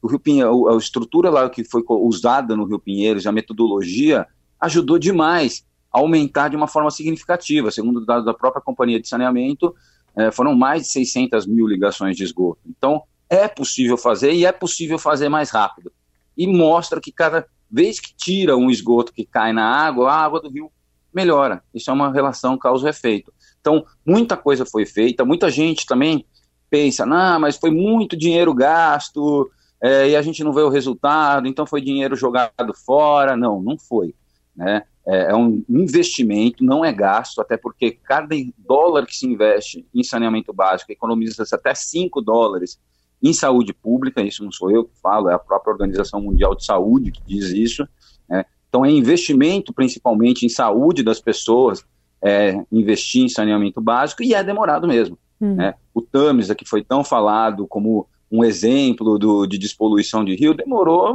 O 0.00 0.06
Rio 0.06 0.20
Pinheiros, 0.20 0.68
a 0.68 0.76
estrutura 0.76 1.30
lá 1.30 1.50
que 1.50 1.64
foi 1.64 1.82
usada 1.88 2.54
no 2.54 2.64
Rio 2.64 2.78
Pinheiros, 2.78 3.26
a 3.26 3.32
metodologia, 3.32 4.24
ajudou 4.60 5.00
demais 5.00 5.66
a 5.92 5.98
aumentar 5.98 6.48
de 6.48 6.54
uma 6.54 6.68
forma 6.68 6.92
significativa. 6.92 7.72
Segundo 7.72 8.06
dados 8.06 8.24
da 8.24 8.32
própria 8.32 8.62
Companhia 8.62 9.00
de 9.00 9.08
Saneamento, 9.08 9.74
é, 10.14 10.30
foram 10.30 10.54
mais 10.54 10.82
de 10.82 10.88
600 10.90 11.44
mil 11.44 11.66
ligações 11.66 12.16
de 12.16 12.22
esgoto. 12.22 12.60
Então, 12.64 13.02
é 13.28 13.46
possível 13.46 13.96
fazer 13.96 14.32
e 14.32 14.46
é 14.46 14.52
possível 14.52 14.98
fazer 14.98 15.28
mais 15.28 15.50
rápido. 15.50 15.92
E 16.36 16.46
mostra 16.46 17.00
que 17.00 17.12
cada 17.12 17.46
vez 17.70 18.00
que 18.00 18.14
tira 18.14 18.56
um 18.56 18.70
esgoto 18.70 19.12
que 19.12 19.24
cai 19.24 19.52
na 19.52 19.64
água, 19.64 20.10
a 20.10 20.16
água 20.16 20.40
do 20.40 20.48
rio 20.48 20.70
melhora. 21.12 21.62
Isso 21.74 21.90
é 21.90 21.92
uma 21.92 22.12
relação 22.12 22.56
causa-efeito. 22.56 23.32
Então, 23.60 23.84
muita 24.06 24.36
coisa 24.36 24.64
foi 24.64 24.86
feita, 24.86 25.24
muita 25.24 25.50
gente 25.50 25.84
também 25.84 26.24
pensa, 26.70 27.04
não, 27.04 27.40
mas 27.40 27.56
foi 27.56 27.70
muito 27.70 28.16
dinheiro 28.16 28.54
gasto 28.54 29.50
é, 29.80 30.10
e 30.10 30.16
a 30.16 30.22
gente 30.22 30.42
não 30.42 30.52
vê 30.52 30.60
o 30.60 30.68
resultado, 30.68 31.46
então 31.46 31.66
foi 31.66 31.80
dinheiro 31.80 32.16
jogado 32.16 32.74
fora. 32.74 33.36
Não, 33.36 33.60
não 33.60 33.78
foi. 33.78 34.14
Né? 34.56 34.82
É, 35.06 35.30
é 35.30 35.34
um 35.34 35.64
investimento, 35.68 36.64
não 36.64 36.84
é 36.84 36.92
gasto, 36.92 37.40
até 37.40 37.56
porque 37.56 37.92
cada 37.92 38.34
dólar 38.56 39.06
que 39.06 39.16
se 39.16 39.26
investe 39.26 39.86
em 39.94 40.02
saneamento 40.02 40.52
básico 40.52 40.92
economiza 40.92 41.44
até 41.52 41.74
5 41.74 42.20
dólares 42.20 42.78
em 43.22 43.32
saúde 43.32 43.72
pública, 43.72 44.22
isso 44.22 44.44
não 44.44 44.52
sou 44.52 44.70
eu 44.70 44.84
que 44.84 44.96
falo, 45.02 45.28
é 45.28 45.34
a 45.34 45.38
própria 45.38 45.72
Organização 45.72 46.20
Mundial 46.20 46.54
de 46.54 46.64
Saúde 46.64 47.10
que 47.10 47.20
diz 47.26 47.50
isso. 47.50 47.86
Né? 48.28 48.44
Então, 48.68 48.84
é 48.84 48.90
investimento 48.90 49.72
principalmente 49.72 50.46
em 50.46 50.48
saúde 50.48 51.02
das 51.02 51.20
pessoas, 51.20 51.84
é, 52.22 52.62
investir 52.70 53.24
em 53.24 53.28
saneamento 53.28 53.80
básico, 53.80 54.22
e 54.22 54.34
é 54.34 54.42
demorado 54.42 54.86
mesmo. 54.86 55.18
Uhum. 55.40 55.56
Né? 55.56 55.74
O 55.92 56.00
Tamisa, 56.00 56.54
que 56.54 56.64
foi 56.64 56.82
tão 56.82 57.02
falado 57.02 57.66
como 57.66 58.06
um 58.30 58.44
exemplo 58.44 59.18
do, 59.18 59.46
de 59.46 59.58
despoluição 59.58 60.24
de 60.24 60.34
rio, 60.36 60.54
demorou 60.54 61.14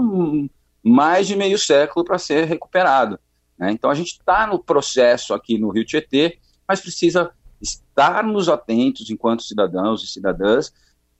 mais 0.83 1.27
de 1.27 1.35
meio 1.35 1.57
século 1.57 2.03
para 2.03 2.17
ser 2.17 2.45
recuperado. 2.45 3.17
Né? 3.57 3.71
Então, 3.71 3.89
a 3.89 3.93
gente 3.93 4.11
está 4.11 4.45
no 4.45 4.59
processo 4.59 5.33
aqui 5.33 5.57
no 5.57 5.69
Rio 5.69 5.85
Tietê, 5.85 6.37
mas 6.67 6.81
precisa 6.81 7.31
estarmos 7.61 8.49
atentos 8.49 9.09
enquanto 9.09 9.43
cidadãos 9.43 10.03
e 10.03 10.07
cidadãs 10.07 10.73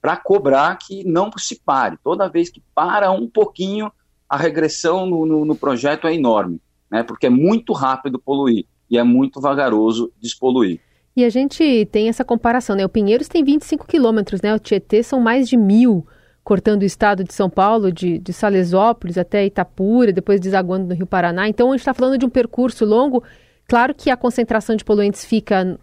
para 0.04 0.18
cobrar 0.18 0.78
que 0.78 1.02
não 1.06 1.32
se 1.38 1.62
pare. 1.64 1.98
Toda 2.04 2.28
vez 2.28 2.50
que 2.50 2.62
para 2.76 3.10
um 3.10 3.26
pouquinho, 3.26 3.90
a 4.28 4.36
regressão 4.36 5.06
no, 5.06 5.26
no, 5.26 5.46
no 5.46 5.56
projeto 5.56 6.08
é 6.08 6.14
enorme, 6.14 6.60
né? 6.92 7.04
porque 7.04 7.28
é 7.28 7.30
muito 7.30 7.72
rápido 7.72 8.20
poluir 8.20 8.66
e 8.92 8.98
é 8.98 9.04
muito 9.04 9.40
vagaroso 9.40 10.12
despoluir. 10.20 10.82
E 11.16 11.24
a 11.24 11.30
gente 11.30 11.88
tem 11.90 12.10
essa 12.10 12.26
comparação, 12.26 12.76
né? 12.76 12.84
O 12.84 12.90
Pinheiros 12.90 13.30
tem 13.30 13.46
25 13.46 13.88
quilômetros, 13.88 14.42
né? 14.42 14.54
O 14.54 14.60
Tietê 14.60 15.04
são 15.04 15.22
mais 15.22 15.48
de 15.48 15.56
mil, 15.56 16.06
cortando 16.44 16.82
o 16.82 16.86
estado 16.86 17.24
de 17.24 17.34
São 17.34 17.50
Paulo, 17.50 17.90
de, 17.90 18.18
de 18.18 18.34
Salesópolis 18.34 19.18
até 19.18 19.46
Itapura, 19.46 20.12
depois 20.12 20.42
desaguando 20.42 20.88
no 20.88 20.96
Rio 20.96 21.06
Paraná. 21.06 21.48
Então 21.48 21.70
a 21.70 21.72
gente 21.72 21.82
está 21.82 21.94
falando 21.94 22.18
de 22.18 22.26
um 22.26 22.30
percurso 22.30 22.84
longo. 22.84 23.24
Claro 23.70 23.94
que 23.94 24.10
a 24.10 24.18
concentração 24.18 24.76
de 24.76 24.84
poluentes 24.84 25.24
fica 25.24 25.80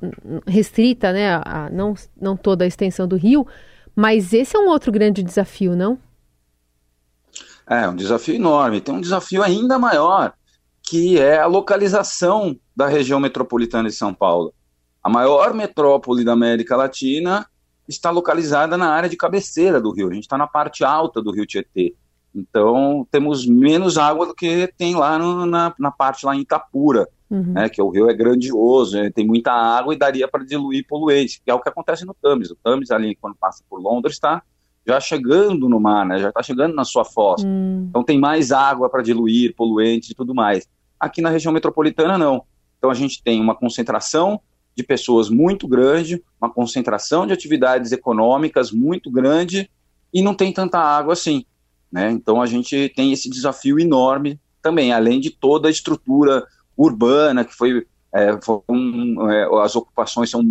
restrita, 0.47 1.12
né? 1.12 1.41
A, 1.43 1.71
não, 1.73 1.95
não 2.21 2.37
toda 2.37 2.65
a 2.65 2.67
extensão 2.67 3.09
do 3.09 3.17
rio, 3.17 3.47
mas 3.95 4.33
esse 4.33 4.57
é 4.57 4.59
um 4.59 4.69
outro 4.69 4.93
grande 4.93 5.23
desafio, 5.23 5.77
não? 5.77 5.99
É, 7.67 7.89
um 7.89 7.95
desafio 7.95 8.35
enorme. 8.35 8.81
Tem 8.81 8.95
um 8.95 9.01
desafio 9.01 9.43
ainda 9.43 9.79
maior, 9.79 10.33
que 10.83 11.19
é 11.19 11.39
a 11.39 11.47
localização 11.47 12.59
da 12.75 12.89
região 12.89 13.21
metropolitana 13.21 13.89
de 13.89 13.95
São 13.95 14.13
Paulo. 14.13 14.53
A 15.03 15.09
maior 15.09 15.55
metrópole 15.55 16.25
da 16.25 16.33
América 16.33 16.77
Latina 16.77 17.47
está 17.87 18.11
localizada 18.11 18.77
na 18.77 18.91
área 18.91 19.09
de 19.09 19.17
cabeceira 19.17 19.81
do 19.81 19.93
rio. 19.93 20.09
A 20.09 20.15
gente 20.15 20.25
está 20.25 20.37
na 20.37 20.47
parte 20.47 20.85
alta 20.85 21.23
do 21.23 21.31
rio 21.31 21.47
Tietê. 21.47 21.95
Então, 22.35 23.07
temos 23.11 23.47
menos 23.47 23.99
água 23.99 24.27
do 24.27 24.35
que 24.35 24.73
tem 24.77 24.95
lá 24.95 25.19
no, 25.19 25.47
na, 25.47 25.75
na 25.79 25.91
parte 25.91 26.25
lá 26.25 26.35
em 26.35 26.41
Itapura 26.41 27.09
uhum. 27.31 27.53
né, 27.53 27.69
que 27.69 27.81
o 27.81 27.89
rio 27.89 28.11
é 28.11 28.15
grandioso, 28.15 28.97
né, 28.97 29.11
tem 29.11 29.27
muita 29.27 29.53
água 29.53 29.95
e 29.95 29.99
daria 29.99 30.27
para 30.27 30.45
diluir 30.45 30.87
poluentes, 30.87 31.41
que 31.43 31.51
é 31.51 31.55
o 31.55 31.61
que 31.61 31.69
acontece 31.69 32.05
no 32.05 32.15
Thames. 32.15 32.51
O 32.51 32.57
Thames 32.57 32.91
ali, 32.91 33.15
quando 33.15 33.37
passa 33.37 33.63
por 33.69 33.81
Londres, 33.81 34.15
está 34.15 34.43
já 34.87 34.99
chegando 34.99 35.69
no 35.69 35.79
mar, 35.79 36.05
né, 36.05 36.19
já 36.19 36.29
está 36.31 36.43
chegando 36.43 36.75
na 36.75 36.85
sua 36.85 37.05
foz. 37.05 37.43
Uhum. 37.43 37.87
Então 37.89 38.03
tem 38.03 38.19
mais 38.19 38.51
água 38.51 38.91
para 38.91 39.03
diluir 39.03 39.55
poluentes 39.55 40.11
e 40.11 40.15
tudo 40.15 40.35
mais. 40.35 40.69
Aqui 40.99 41.23
na 41.23 41.31
região 41.31 41.53
metropolitana, 41.53 42.19
não. 42.19 42.45
Então 42.79 42.91
a 42.91 42.95
gente 42.95 43.23
tem 43.23 43.41
uma 43.41 43.55
concentração 43.55 44.41
de 44.75 44.83
pessoas 44.83 45.29
muito 45.29 45.69
grande, 45.69 46.23
uma 46.41 46.51
concentração 46.51 47.27
de 47.27 47.33
atividades 47.33 47.93
econômicas 47.93 48.73
muito 48.73 49.11
grande 49.11 49.71
e 50.13 50.23
não 50.23 50.35
tem 50.35 50.53
tanta 50.53 50.79
água 50.79 51.13
assim. 51.13 51.45
Né? 51.93 52.11
Então 52.11 52.41
a 52.41 52.47
gente 52.47 52.91
tem 52.95 53.13
esse 53.13 53.29
desafio 53.29 53.79
enorme 53.79 54.41
também, 54.63 54.93
além 54.93 55.21
de 55.21 55.31
toda 55.31 55.69
a 55.69 55.71
estrutura 55.71 56.47
urbana, 56.83 57.45
que 57.45 57.55
foi, 57.55 57.87
é, 58.15 58.31
é, 58.31 59.63
as 59.63 59.77
ocupações 59.77 60.31
são, 60.31 60.43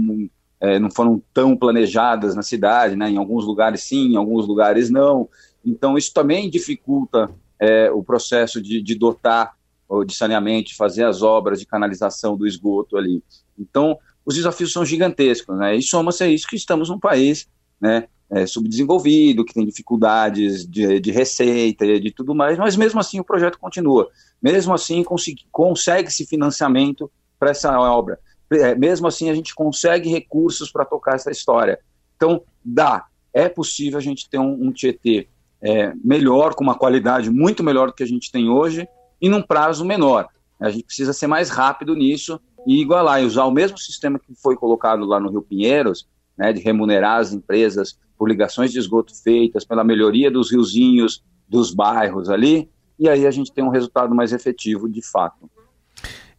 é, 0.60 0.78
não 0.78 0.92
foram 0.92 1.22
tão 1.34 1.58
planejadas 1.58 2.36
na 2.36 2.44
cidade, 2.44 2.96
né? 2.96 3.10
em 3.10 3.18
alguns 3.18 3.46
lugares 3.46 3.84
sim, 3.84 4.14
em 4.14 4.16
alguns 4.16 4.48
lugares 4.48 4.90
não. 4.90 5.28
Então 5.66 5.98
isso 5.98 6.14
também 6.14 6.50
dificulta 6.50 7.30
é, 7.60 7.92
o 7.92 8.04
processo 8.04 8.62
de, 8.62 8.82
de 8.82 8.96
dotar 8.96 9.58
de 10.06 10.16
saneamento, 10.16 10.70
de 10.70 10.76
fazer 10.76 11.04
as 11.04 11.24
obras 11.24 11.60
de 11.60 11.66
canalização 11.66 12.38
do 12.38 12.46
esgoto 12.46 12.96
ali. 12.96 13.24
Então 13.58 13.98
os 14.24 14.36
desafios 14.36 14.72
são 14.72 14.86
gigantescos, 14.86 15.58
né? 15.58 15.76
E 15.76 15.82
soma-se 15.82 16.24
a 16.24 16.28
isso 16.28 16.48
que 16.48 16.56
estamos 16.56 16.90
num 16.90 17.00
país, 17.00 17.48
né? 17.82 18.08
É, 18.30 18.46
subdesenvolvido, 18.46 19.44
que 19.44 19.56
tem 19.56 19.66
dificuldades 19.66 20.64
de, 20.70 21.00
de 21.00 21.10
receita 21.10 21.84
e 21.84 22.00
de 22.00 22.12
tudo 22.12 22.36
mais, 22.36 22.60
mas 22.60 22.76
mesmo 22.76 23.00
assim 23.00 23.20
o 23.20 23.24
projeto 23.24 23.58
continua. 23.58 24.08
Mesmo 24.42 24.74
assim, 24.74 25.04
consegue-se 25.52 26.26
financiamento 26.26 27.12
para 27.38 27.52
essa 27.52 27.78
obra. 27.80 28.20
É, 28.52 28.74
mesmo 28.76 29.08
assim, 29.08 29.30
a 29.30 29.34
gente 29.34 29.54
consegue 29.54 30.10
recursos 30.10 30.72
para 30.72 30.86
tocar 30.86 31.16
essa 31.16 31.32
história. 31.32 31.80
Então, 32.16 32.42
dá. 32.64 33.06
É 33.34 33.48
possível 33.48 34.00
a 34.00 34.02
gente 34.02 34.30
ter 34.30 34.40
um, 34.40 34.68
um 34.68 34.72
Tietê 34.72 35.28
é, 35.62 35.94
melhor, 36.04 36.56
com 36.56 36.64
uma 36.64 36.76
qualidade 36.76 37.30
muito 37.30 37.64
melhor 37.64 37.88
do 37.88 37.94
que 37.94 38.04
a 38.04 38.08
gente 38.08 38.32
tem 38.32 38.50
hoje, 38.50 38.88
e 39.22 39.30
num 39.30 39.42
prazo 39.42 39.86
menor. 39.86 40.28
A 40.60 40.70
gente 40.70 40.86
precisa 40.86 41.14
ser 41.14 41.28
mais 41.28 41.50
rápido 41.50 41.96
nisso 41.96 42.40
e 42.68 42.82
igualar, 42.82 43.22
e 43.22 43.26
usar 43.26 43.46
o 43.46 43.52
mesmo 43.52 43.78
sistema 43.78 44.20
que 44.20 44.34
foi 44.36 44.56
colocado 44.56 45.06
lá 45.06 45.20
no 45.20 45.30
Rio 45.30 45.42
Pinheiros, 45.42 46.08
né, 46.38 46.52
de 46.52 46.62
remunerar 46.62 47.20
as 47.20 47.34
empresas 47.34 47.98
por 48.18 48.28
ligações 48.28 48.72
de 48.72 48.80
esgoto 48.80 49.14
feitas, 49.24 49.64
pela 49.64 49.84
melhoria 49.84 50.30
dos 50.30 50.52
riozinhos, 50.52 51.24
dos 51.48 51.74
bairros 51.74 52.30
ali, 52.30 52.70
e 53.00 53.08
aí 53.08 53.26
a 53.26 53.32
gente 53.32 53.52
tem 53.52 53.64
um 53.64 53.70
resultado 53.70 54.14
mais 54.14 54.34
efetivo 54.34 54.90
de 54.90 55.02
fato. 55.02 55.50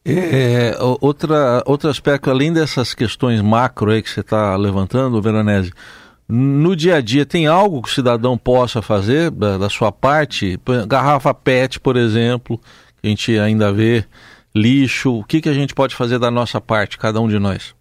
É, 0.04 0.76
outra, 1.00 1.62
outro 1.66 1.88
aspecto, 1.88 2.30
além 2.30 2.52
dessas 2.52 2.94
questões 2.94 3.40
macro 3.42 3.90
aí 3.90 4.02
que 4.02 4.10
você 4.10 4.20
está 4.20 4.56
levantando, 4.56 5.20
Veronese, 5.20 5.72
No 6.28 6.74
dia 6.74 6.96
a 6.96 7.00
dia, 7.00 7.26
tem 7.26 7.46
algo 7.46 7.82
que 7.82 7.88
o 7.88 7.92
cidadão 7.92 8.36
possa 8.36 8.80
fazer 8.80 9.30
da, 9.30 9.58
da 9.58 9.68
sua 9.68 9.92
parte? 9.92 10.58
Garrafa 10.86 11.34
PET, 11.34 11.80
por 11.80 11.96
exemplo, 11.96 12.58
que 13.00 13.06
a 13.06 13.10
gente 13.10 13.38
ainda 13.38 13.72
vê, 13.72 14.04
lixo. 14.54 15.18
O 15.18 15.24
que, 15.24 15.40
que 15.40 15.48
a 15.48 15.54
gente 15.54 15.74
pode 15.74 15.94
fazer 15.94 16.18
da 16.18 16.30
nossa 16.30 16.60
parte, 16.60 16.98
cada 16.98 17.20
um 17.20 17.28
de 17.28 17.38
nós? 17.38 17.74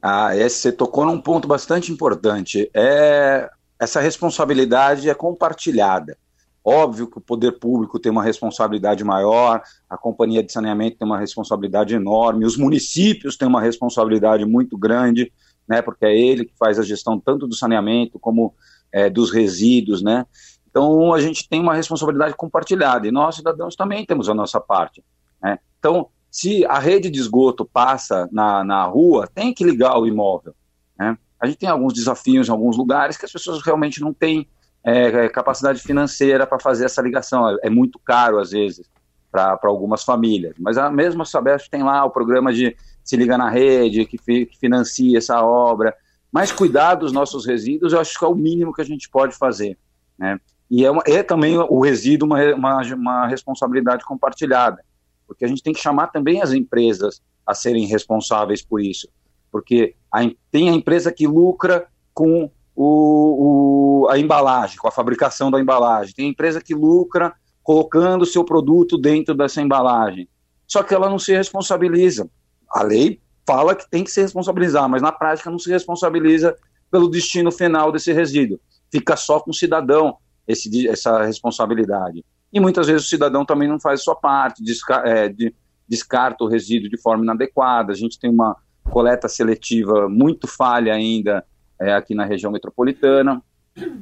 Ah, 0.00 0.36
esse, 0.36 0.58
você 0.58 0.72
tocou 0.72 1.04
num 1.04 1.20
ponto 1.20 1.48
bastante 1.48 1.90
importante. 1.90 2.70
É, 2.74 3.50
essa 3.80 4.00
responsabilidade 4.00 5.08
é 5.08 5.14
compartilhada. 5.14 6.16
Óbvio 6.64 7.06
que 7.06 7.18
o 7.18 7.20
poder 7.20 7.52
público 7.52 7.98
tem 7.98 8.10
uma 8.10 8.22
responsabilidade 8.22 9.04
maior, 9.04 9.62
a 9.88 9.98
companhia 9.98 10.42
de 10.42 10.50
saneamento 10.50 10.96
tem 10.96 11.06
uma 11.06 11.18
responsabilidade 11.18 11.94
enorme, 11.94 12.46
os 12.46 12.56
municípios 12.56 13.36
têm 13.36 13.46
uma 13.46 13.60
responsabilidade 13.60 14.46
muito 14.46 14.78
grande, 14.78 15.30
né, 15.68 15.82
porque 15.82 16.06
é 16.06 16.16
ele 16.16 16.46
que 16.46 16.56
faz 16.58 16.78
a 16.78 16.82
gestão 16.82 17.20
tanto 17.20 17.46
do 17.46 17.54
saneamento 17.54 18.18
como 18.18 18.54
é, 18.90 19.10
dos 19.10 19.30
resíduos, 19.30 20.02
né. 20.02 20.24
Então 20.70 21.12
a 21.12 21.20
gente 21.20 21.46
tem 21.48 21.60
uma 21.60 21.74
responsabilidade 21.74 22.34
compartilhada 22.34 23.06
e 23.06 23.12
nós 23.12 23.36
cidadãos 23.36 23.76
também 23.76 24.06
temos 24.06 24.28
a 24.30 24.34
nossa 24.34 24.58
parte, 24.58 25.04
né. 25.42 25.58
Então 25.78 26.08
se 26.34 26.66
a 26.66 26.80
rede 26.80 27.10
de 27.10 27.20
esgoto 27.20 27.64
passa 27.64 28.28
na, 28.32 28.64
na 28.64 28.84
rua, 28.86 29.28
tem 29.32 29.54
que 29.54 29.62
ligar 29.62 29.96
o 29.96 30.04
imóvel. 30.04 30.52
Né? 30.98 31.16
A 31.38 31.46
gente 31.46 31.58
tem 31.58 31.68
alguns 31.68 31.92
desafios 31.92 32.48
em 32.48 32.50
alguns 32.50 32.76
lugares 32.76 33.16
que 33.16 33.24
as 33.24 33.30
pessoas 33.30 33.62
realmente 33.62 34.00
não 34.00 34.12
têm 34.12 34.48
é, 34.84 35.24
é 35.24 35.28
capacidade 35.28 35.80
financeira 35.80 36.46
para 36.46 36.58
fazer 36.58 36.84
essa 36.84 37.02
ligação. 37.02 37.48
É, 37.48 37.56
é, 37.64 37.70
muito 37.70 37.98
caro, 37.98 38.38
às 38.38 38.50
vezes, 38.50 38.88
para 39.30 39.58
algumas 39.64 40.04
famílias. 40.04 40.54
Mas 40.58 40.78
a 40.78 40.90
mesma 40.90 41.24
Sabesp 41.24 41.68
tem 41.70 41.82
lá 41.82 42.04
o 42.04 42.10
programa 42.10 42.52
de 42.52 42.76
Se 43.02 43.16
Liga 43.16 43.38
na 43.38 43.48
Rede, 43.48 44.04
que, 44.04 44.18
fi, 44.18 44.46
que 44.46 44.58
financia 44.58 45.18
essa 45.18 45.42
obra. 45.42 45.94
Mas 46.30 46.52
cuidar 46.52 46.96
dos 46.96 47.12
nossos 47.12 47.46
resíduos, 47.46 47.92
eu 47.92 48.00
acho 48.00 48.18
que 48.18 48.24
é 48.24 48.28
o 48.28 48.34
mínimo 48.34 48.72
que 48.72 48.82
a 48.82 48.84
gente 48.84 49.08
pode 49.08 49.34
fazer. 49.36 49.78
Né? 50.18 50.38
E 50.70 50.84
é, 50.84 50.90
uma, 50.90 51.02
é 51.06 51.22
também 51.22 51.56
o 51.56 51.80
resíduo 51.80 52.26
uma, 52.26 52.54
uma, 52.54 52.82
uma 52.94 53.26
responsabilidade 53.26 54.04
compartilhada 54.04 54.82
porque 55.26 55.44
a 55.44 55.48
gente 55.48 55.62
tem 55.62 55.72
que 55.72 55.80
chamar 55.80 56.08
também 56.08 56.42
as 56.42 56.52
empresas 56.52 57.20
a 57.46 57.54
serem 57.54 57.86
responsáveis 57.86 58.62
por 58.62 58.80
isso, 58.80 59.08
porque 59.50 59.94
a, 60.10 60.20
tem 60.50 60.70
a 60.70 60.72
empresa 60.72 61.12
que 61.12 61.26
lucra 61.26 61.86
com 62.12 62.50
o, 62.74 64.04
o, 64.04 64.08
a 64.08 64.18
embalagem, 64.18 64.76
com 64.76 64.88
a 64.88 64.92
fabricação 64.92 65.50
da 65.50 65.60
embalagem, 65.60 66.14
tem 66.14 66.28
empresa 66.28 66.60
que 66.60 66.74
lucra 66.74 67.32
colocando 67.62 68.22
o 68.22 68.26
seu 68.26 68.44
produto 68.44 68.98
dentro 68.98 69.34
dessa 69.34 69.62
embalagem, 69.62 70.28
só 70.66 70.82
que 70.82 70.94
ela 70.94 71.08
não 71.08 71.18
se 71.18 71.32
responsabiliza. 71.32 72.28
A 72.70 72.82
lei 72.82 73.20
fala 73.46 73.74
que 73.74 73.88
tem 73.88 74.02
que 74.02 74.10
se 74.10 74.20
responsabilizar, 74.20 74.88
mas 74.88 75.02
na 75.02 75.12
prática 75.12 75.50
não 75.50 75.58
se 75.58 75.70
responsabiliza 75.70 76.56
pelo 76.90 77.08
destino 77.08 77.50
final 77.52 77.92
desse 77.92 78.12
resíduo. 78.12 78.58
Fica 78.90 79.16
só 79.16 79.40
com 79.40 79.50
o 79.50 79.54
cidadão 79.54 80.16
esse, 80.46 80.88
essa 80.88 81.22
responsabilidade. 81.22 82.24
E 82.52 82.60
muitas 82.60 82.86
vezes 82.86 83.06
o 83.06 83.08
cidadão 83.08 83.44
também 83.44 83.68
não 83.68 83.80
faz 83.80 84.02
sua 84.02 84.14
parte, 84.14 84.62
desca 84.62 85.02
é, 85.04 85.28
de, 85.28 85.54
descarta 85.88 86.44
o 86.44 86.48
resíduo 86.48 86.88
de 86.88 87.00
forma 87.00 87.24
inadequada. 87.24 87.92
A 87.92 87.96
gente 87.96 88.18
tem 88.18 88.30
uma 88.30 88.56
coleta 88.90 89.28
seletiva 89.28 90.08
muito 90.08 90.46
falha 90.46 90.94
ainda 90.94 91.44
é, 91.80 91.92
aqui 91.92 92.14
na 92.14 92.24
região 92.24 92.52
metropolitana, 92.52 93.42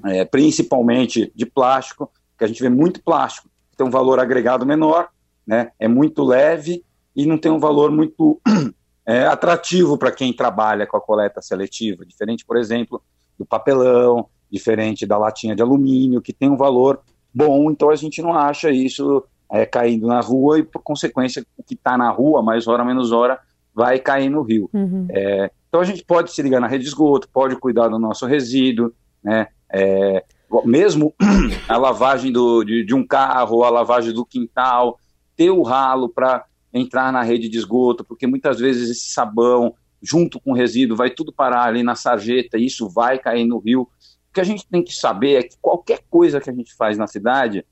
é, 0.05 0.25
principalmente 0.25 1.33
de 1.35 1.47
plástico, 1.47 2.11
que 2.37 2.45
a 2.45 2.47
gente 2.47 2.63
vê 2.63 2.69
muito 2.69 3.03
plástico, 3.03 3.49
tem 3.77 3.87
um 3.87 3.91
valor 3.91 4.21
agregado 4.21 4.67
menor, 4.67 5.09
né, 5.47 5.73
é 5.79 5.89
muito 5.89 6.23
leve 6.23 6.85
e 7.15 7.27
não 7.27 7.39
tem 7.39 7.51
um 7.51 7.59
valor 7.59 7.91
muito 7.91 8.41
é, 9.07 9.27
atrativo 9.27 9.99
para 9.99 10.13
quem 10.13 10.33
trabalha 10.33 10.87
com 10.87 10.97
a 10.97 11.01
coleta 11.01 11.41
seletiva, 11.41 12.05
diferente, 12.05 12.45
por 12.45 12.57
exemplo, 12.57 13.03
do 13.39 13.45
papelão, 13.45 14.27
diferente 14.51 15.07
da 15.07 15.17
latinha 15.17 15.57
de 15.57 15.63
alumínio, 15.63 16.21
que 16.21 16.33
tem 16.33 16.51
um 16.51 16.57
valor 16.57 17.01
bom, 17.35 17.71
então 17.71 17.91
a 17.91 17.97
gente 17.97 18.21
não 18.21 18.35
acha 18.35 18.71
isso 18.71 19.25
é, 19.51 19.67
caindo 19.67 20.07
na 20.07 20.21
rua 20.21 20.59
e, 20.59 20.63
por 20.63 20.83
consequência, 20.83 21.45
o 21.57 21.63
que 21.63 21.75
está 21.75 21.97
na 21.97 22.11
rua, 22.11 22.43
mais 22.43 22.67
hora 22.67 22.85
menos 22.85 23.13
hora, 23.13 23.39
vai 23.75 23.99
cair 23.99 24.29
no 24.29 24.43
rio. 24.43 24.69
Uhum. 24.73 25.07
É, 25.11 25.51
então 25.73 25.81
a 25.81 25.85
gente 25.85 26.05
pode 26.05 26.31
se 26.31 26.43
ligar 26.43 26.61
na 26.61 26.67
rede 26.67 26.85
de 26.85 26.91
esgoto, 26.91 27.27
pode 27.31 27.57
cuidar 27.57 27.89
do 27.89 27.99
nosso 27.99 28.27
resíduo, 28.27 28.93
né? 29.25 29.47
É, 29.73 30.23
mesmo 30.67 31.15
a 31.67 31.79
lavagem 31.79 32.31
do, 32.31 32.63
de, 32.63 32.85
de, 32.85 32.95
um 32.95 33.07
carro, 33.07 33.65
a 33.65 33.71
lavagem 33.71 34.13
do 34.13 34.23
quintal, 34.23 34.99
ter 35.35 35.49
o 35.49 35.63
ralo 35.63 36.11
para 36.11 36.45
entrar 36.75 37.11
na 37.11 37.23
rede 37.23 37.49
de 37.49 37.57
esgoto, 37.57 38.05
porque 38.05 38.27
muitas 38.27 38.61
vezes 38.61 38.91
esse 38.91 39.15
sabão, 39.15 39.75
junto 40.03 40.39
com 40.39 40.51
o 40.51 40.55
resíduo, 40.55 40.95
vai 40.95 41.09
tudo 41.09 41.33
parar 41.33 41.63
ali 41.63 41.83
na 41.83 41.95
sarjeta, 41.95 42.59
e 42.59 42.67
isso 42.67 42.87
vai 42.91 43.19
cair 43.19 43.47
no 43.47 43.59
rio. 43.59 43.89
O 44.29 44.35
que 44.35 44.43
a 44.43 44.45
gente 44.45 44.69
tem 44.69 44.85
que 44.85 44.95
saber 44.95 45.37
é 45.37 45.43
que 45.43 45.57
qualquer 45.59 46.01
coisa 46.11 46.39
que 46.39 46.51
a 46.51 46.55
gente 46.55 46.75
faz 46.75 46.99
na 46.99 47.07
cidade 47.07 47.65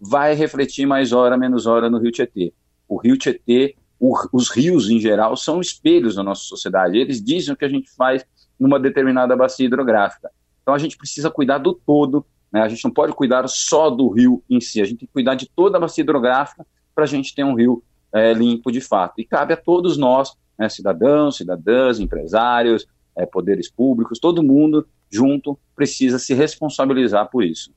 vai 0.00 0.32
refletir 0.32 0.86
mais 0.86 1.12
hora, 1.12 1.36
menos 1.36 1.66
hora 1.66 1.90
no 1.90 1.98
Rio 1.98 2.12
Tietê. 2.12 2.52
O 2.86 2.98
Rio 2.98 3.18
Tietê, 3.18 3.74
o, 3.98 4.14
os 4.32 4.50
rios 4.50 4.88
em 4.88 5.00
geral, 5.00 5.36
são 5.36 5.60
espelhos 5.60 6.14
da 6.14 6.22
nossa 6.22 6.42
sociedade. 6.42 6.98
Eles 6.98 7.22
dizem 7.22 7.52
o 7.52 7.56
que 7.56 7.64
a 7.64 7.68
gente 7.68 7.90
faz 7.90 8.24
numa 8.58 8.78
determinada 8.78 9.36
bacia 9.36 9.66
hidrográfica. 9.66 10.30
Então 10.62 10.74
a 10.74 10.78
gente 10.78 10.96
precisa 10.96 11.30
cuidar 11.30 11.58
do 11.58 11.72
todo, 11.72 12.24
né? 12.52 12.62
a 12.62 12.68
gente 12.68 12.84
não 12.84 12.90
pode 12.90 13.12
cuidar 13.12 13.48
só 13.48 13.90
do 13.90 14.08
rio 14.08 14.42
em 14.48 14.60
si, 14.60 14.80
a 14.80 14.84
gente 14.84 14.98
tem 14.98 15.06
que 15.06 15.12
cuidar 15.12 15.34
de 15.34 15.48
toda 15.48 15.78
a 15.78 15.80
bacia 15.80 16.02
hidrográfica 16.02 16.66
para 16.94 17.04
a 17.04 17.06
gente 17.06 17.34
ter 17.34 17.44
um 17.44 17.54
rio 17.54 17.82
é, 18.12 18.32
limpo 18.32 18.70
de 18.70 18.80
fato. 18.80 19.20
E 19.20 19.24
cabe 19.24 19.54
a 19.54 19.56
todos 19.56 19.96
nós, 19.96 20.36
né, 20.58 20.68
cidadãos, 20.68 21.36
cidadãs, 21.36 22.00
empresários, 22.00 22.86
é, 23.16 23.26
poderes 23.26 23.70
públicos, 23.70 24.18
todo 24.18 24.42
mundo 24.42 24.86
junto 25.10 25.58
precisa 25.74 26.18
se 26.18 26.34
responsabilizar 26.34 27.30
por 27.30 27.42
isso. 27.42 27.72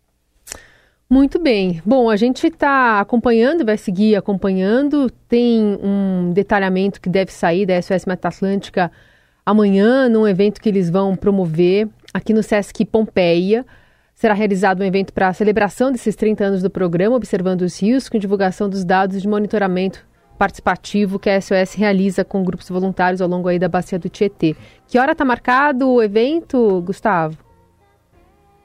Muito 1.12 1.40
bem. 1.40 1.82
Bom, 1.86 2.10
a 2.10 2.16
gente 2.16 2.48
está 2.48 3.02
acompanhando, 3.02 3.66
vai 3.66 3.78
seguir 3.78 4.16
acompanhando. 4.16 5.12
Tem 5.28 5.78
um 5.84 6.32
detalhamento 6.32 7.02
que 7.02 7.10
deve 7.10 7.34
sair 7.34 7.66
da 7.66 7.82
SOS 7.82 8.06
Mata 8.06 8.30
Atlântica 8.30 8.90
amanhã, 9.46 10.08
num 10.08 10.26
evento 10.26 10.62
que 10.62 10.70
eles 10.70 10.90
vão 10.90 11.14
promover 11.18 11.90
aqui 12.14 12.34
no 12.34 12.42
Sesc 12.42 12.86
Pompeia. 12.86 13.66
Será 14.16 14.34
realizado 14.34 14.80
um 14.80 14.86
evento 14.86 15.12
para 15.12 15.28
a 15.28 15.34
celebração 15.34 15.92
desses 15.92 16.16
30 16.16 16.46
anos 16.46 16.64
do 16.64 16.70
programa, 16.70 17.18
observando 17.18 17.64
os 17.64 17.78
rios, 17.82 18.08
com 18.08 18.18
divulgação 18.18 18.70
dos 18.70 18.86
dados 18.86 19.22
de 19.22 19.28
monitoramento 19.28 20.08
participativo 20.40 21.20
que 21.20 21.30
a 21.30 21.42
SOS 21.42 21.74
realiza 21.74 22.24
com 22.24 22.42
grupos 22.42 22.70
voluntários 22.70 23.22
ao 23.22 23.28
longo 23.28 23.50
aí 23.50 23.60
da 23.60 23.68
bacia 23.68 24.00
do 24.00 24.08
Tietê. 24.08 24.56
Que 24.88 24.98
hora 24.98 25.12
está 25.12 25.26
marcado 25.26 25.90
o 25.90 26.02
evento, 26.02 26.82
Gustavo? 26.86 27.51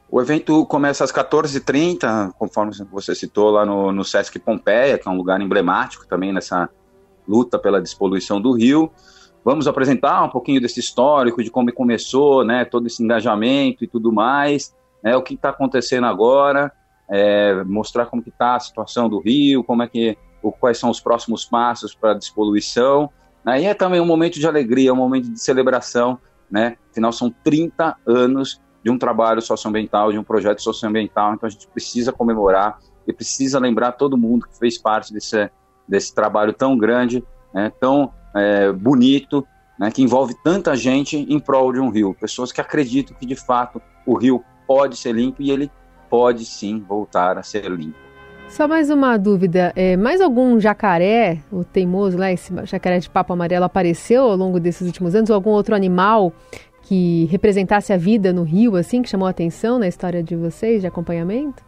O 0.09 0.21
evento 0.21 0.65
começa 0.67 1.03
às 1.03 1.11
14h30, 1.11 2.33
conforme 2.39 2.73
você 2.91 3.15
citou 3.15 3.51
lá 3.51 3.67
no, 3.67 3.91
no 3.91 4.05
Sesc 4.05 4.39
Pompeia, 4.39 4.99
que 4.99 5.09
é 5.09 5.11
um 5.11 5.17
lugar 5.17 5.41
emblemático 5.41 6.07
também 6.07 6.33
nessa 6.33 6.69
luta 7.27 7.59
pela 7.59 7.83
despoluição 7.83 8.41
do 8.41 8.53
rio. 8.53 8.91
Vamos 9.45 9.67
apresentar 9.67 10.23
um 10.23 10.29
pouquinho 10.29 10.61
desse 10.61 10.79
histórico, 10.81 11.43
de 11.43 11.51
como 11.51 11.73
começou, 11.73 12.45
né, 12.45 12.65
todo 12.65 12.87
esse 12.87 13.03
engajamento 13.03 13.85
e 13.85 13.87
tudo 13.89 14.13
mais, 14.13 14.75
né, 15.03 15.17
o 15.17 15.23
que 15.23 15.35
está 15.35 15.51
acontecendo 15.51 16.07
agora, 16.07 16.73
é, 17.09 17.65
mostrar 17.65 18.07
como 18.07 18.23
está 18.27 18.57
a 18.57 18.61
situação 18.61 19.09
do 19.09 19.19
rio, 19.21 19.65
como 19.65 19.83
é 19.83 19.89
que 19.89 20.17
quais 20.61 20.79
são 20.79 20.91
os 20.91 21.01
próximos 21.01 21.45
passos 21.45 21.95
para 21.95 22.13
a 22.13 22.15
despoluição. 22.15 23.11
Né? 23.45 23.63
E 23.63 23.65
é 23.67 23.75
também 23.75 24.01
um 24.01 24.07
momento 24.07 24.39
de 24.39 24.47
alegria, 24.47 24.93
um 24.93 24.97
momento 24.97 25.31
de 25.31 25.41
celebração, 25.41 26.19
né? 26.51 26.77
Afinal, 26.91 27.13
são 27.13 27.35
30 27.43 27.97
anos 28.07 28.61
de 28.83 28.91
um 28.91 28.99
trabalho 28.99 29.41
socioambiental, 29.43 30.13
de 30.13 30.19
um 30.19 30.25
projeto 30.25 30.63
socioambiental, 30.63 31.35
então 31.35 31.47
a 31.47 31.51
gente 31.51 31.67
precisa 31.69 32.13
comemorar 32.13 32.79
e 33.07 33.13
precisa 33.13 33.59
lembrar 33.59 33.93
todo 33.93 34.17
mundo 34.17 34.47
que 34.47 34.59
fez 34.59 34.79
parte 34.79 35.13
desse, 35.13 35.51
desse 35.87 36.15
trabalho 36.15 36.53
tão 36.53 36.77
grande, 36.77 37.25
né? 37.53 37.73
tão 37.81 38.13
é, 38.35 38.73
bonito, 38.73 39.47
né? 39.79 39.91
que 39.91 40.03
envolve 40.03 40.35
tanta 40.43 40.77
gente 40.77 41.17
em 41.17 41.39
prol 41.39 41.73
de 41.73 41.81
um 41.81 41.89
rio. 41.89 42.15
Pessoas 42.15 42.53
que 42.53 42.61
acreditam 42.61 43.17
que, 43.19 43.27
de 43.27 43.37
fato, 43.37 43.81
o 44.05 44.17
rio 44.17 44.43
pode 44.67 44.97
ser 44.97 45.13
limpo 45.13 45.43
e 45.43 45.51
ele 45.51 45.71
pode 46.11 46.45
sim 46.45 46.81
voltar 46.81 47.39
a 47.39 47.43
ser 47.43 47.71
limpo. 47.71 48.07
Só 48.49 48.69
mais 48.69 48.91
uma 48.91 49.17
dúvida. 49.17 49.73
É, 49.75 49.97
mais 49.97 50.21
algum 50.21 50.61
jacaré, 50.61 51.41
o 51.51 51.65
teimoso 51.65 52.17
lá, 52.17 52.31
esse 52.31 52.53
jacaré 52.65 53.01
de 53.01 53.11
papo 53.11 53.33
amarelo, 53.33 53.65
apareceu 53.65 54.23
ao 54.23 54.37
longo 54.37 54.61
desses 54.61 54.87
últimos 54.87 55.15
anos? 55.17 55.31
Ou 55.31 55.35
algum 55.35 55.51
outro 55.51 55.75
animal 55.75 56.33
que 56.87 57.27
representasse 57.27 57.93
a 57.93 57.97
vida 57.97 58.33
no 58.33 58.45
rio, 58.45 58.77
assim, 58.77 59.03
que 59.03 59.09
chamou 59.09 59.27
a 59.27 59.31
atenção 59.31 59.79
na 59.79 59.89
história 59.89 60.23
de 60.23 60.37
vocês, 60.37 60.81
de 60.81 60.87
acompanhamento? 60.87 61.65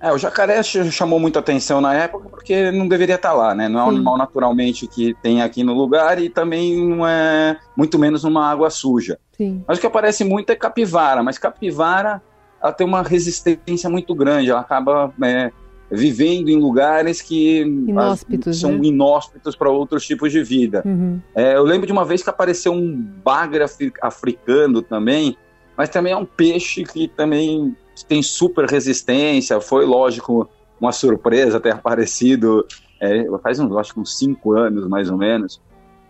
É, 0.00 0.12
o 0.12 0.18
jacaré 0.18 0.62
chamou 0.62 1.18
muita 1.18 1.38
atenção 1.38 1.80
na 1.80 1.94
época 1.94 2.28
porque 2.28 2.70
não 2.70 2.86
deveria 2.86 3.14
estar 3.14 3.32
lá, 3.32 3.54
né? 3.54 3.68
Não 3.68 3.80
é 3.80 3.84
um 3.84 3.88
animal 3.88 4.18
naturalmente 4.18 4.86
que 4.86 5.14
tem 5.22 5.40
aqui 5.40 5.64
no 5.64 5.72
lugar 5.72 6.20
e 6.20 6.28
também 6.28 6.76
não 6.84 7.06
é, 7.06 7.56
muito 7.76 7.98
menos 7.98 8.22
numa 8.22 8.50
água 8.50 8.68
suja. 8.68 9.18
Sim. 9.36 9.64
Mas 9.66 9.78
o 9.78 9.80
que 9.80 9.86
aparece 9.86 10.22
muito 10.22 10.50
é 10.50 10.56
capivara, 10.56 11.22
mas 11.22 11.38
capivara 11.38 12.20
ela 12.62 12.72
tem 12.72 12.86
uma 12.86 13.02
resistência 13.02 13.88
muito 13.88 14.14
grande, 14.14 14.50
ela 14.50 14.60
acaba 14.60 15.12
é, 15.22 15.50
vivendo 15.90 16.48
em 16.48 16.56
lugares 16.56 17.22
que 17.22 17.60
inóspitos, 17.60 18.60
são 18.60 18.72
né? 18.72 18.86
inóspitos 18.86 19.54
para 19.54 19.70
outros 19.70 20.04
tipos 20.04 20.32
de 20.32 20.42
vida. 20.42 20.82
Uhum. 20.84 21.20
É, 21.34 21.56
eu 21.56 21.62
lembro 21.62 21.86
de 21.86 21.92
uma 21.92 22.04
vez 22.04 22.22
que 22.22 22.30
apareceu 22.30 22.72
um 22.72 22.92
bagre 23.24 23.64
africano 24.02 24.82
também, 24.82 25.36
mas 25.76 25.88
também 25.88 26.12
é 26.12 26.16
um 26.16 26.24
peixe 26.24 26.84
que 26.84 27.06
também 27.06 27.76
tem 28.08 28.22
super 28.22 28.66
resistência. 28.66 29.60
Foi, 29.60 29.84
lógico, 29.84 30.48
uma 30.80 30.92
surpresa 30.92 31.60
ter 31.60 31.72
aparecido, 31.72 32.66
é, 33.00 33.24
faz 33.42 33.60
uns, 33.60 33.74
acho 33.76 33.94
que 33.94 34.00
uns 34.00 34.18
cinco 34.18 34.52
anos 34.52 34.88
mais 34.88 35.10
ou 35.10 35.16
menos. 35.16 35.60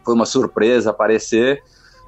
Foi 0.04 0.14
uma 0.14 0.26
surpresa 0.26 0.90
aparecer, 0.90 1.62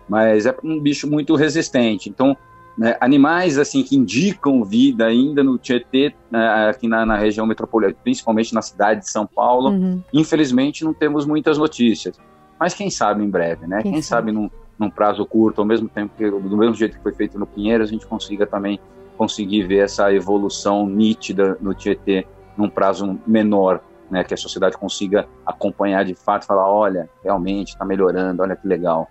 mas 0.08 0.46
é 0.46 0.56
um 0.64 0.80
bicho 0.80 1.08
muito 1.08 1.34
resistente. 1.34 2.08
Então, 2.08 2.36
né, 2.78 2.96
animais 3.00 3.58
assim 3.58 3.82
que 3.82 3.96
indicam 3.96 4.64
vida 4.64 5.04
ainda 5.04 5.42
no 5.42 5.58
Tietê, 5.58 6.14
né, 6.30 6.68
aqui 6.70 6.86
na, 6.86 7.04
na, 7.04 7.16
região 7.16 7.44
metropolitana, 7.44 7.98
principalmente 8.04 8.54
na 8.54 8.62
cidade 8.62 9.00
de 9.00 9.10
São 9.10 9.26
Paulo, 9.26 9.70
uhum. 9.70 10.00
infelizmente 10.14 10.84
não 10.84 10.94
temos 10.94 11.26
muitas 11.26 11.58
notícias. 11.58 12.16
Mas 12.58 12.74
quem 12.74 12.88
sabe 12.88 13.24
em 13.24 13.28
breve, 13.28 13.66
né? 13.66 13.82
Quem, 13.82 13.92
quem 13.92 14.02
sabe, 14.02 14.30
sabe 14.30 14.32
num, 14.32 14.48
num, 14.78 14.90
prazo 14.90 15.26
curto, 15.26 15.60
ao 15.60 15.66
mesmo 15.66 15.88
tempo 15.88 16.14
que, 16.16 16.30
do 16.30 16.56
mesmo 16.56 16.74
jeito 16.74 16.96
que 16.96 17.02
foi 17.02 17.12
feito 17.12 17.38
no 17.38 17.46
Pinheiros, 17.46 17.88
a 17.88 17.92
gente 17.92 18.06
consiga 18.06 18.46
também 18.46 18.78
conseguir 19.16 19.64
ver 19.64 19.78
essa 19.78 20.12
evolução 20.12 20.86
nítida 20.86 21.58
no 21.60 21.74
Tietê 21.74 22.26
num 22.56 22.68
prazo 22.68 23.18
menor, 23.26 23.80
né? 24.08 24.22
Que 24.22 24.34
a 24.34 24.36
sociedade 24.36 24.76
consiga 24.76 25.28
acompanhar 25.44 26.04
de 26.04 26.14
fato 26.14 26.44
e 26.44 26.46
falar, 26.46 26.68
olha, 26.68 27.08
realmente 27.22 27.70
está 27.70 27.84
melhorando, 27.84 28.42
olha 28.42 28.56
que 28.56 28.66
legal. 28.66 29.08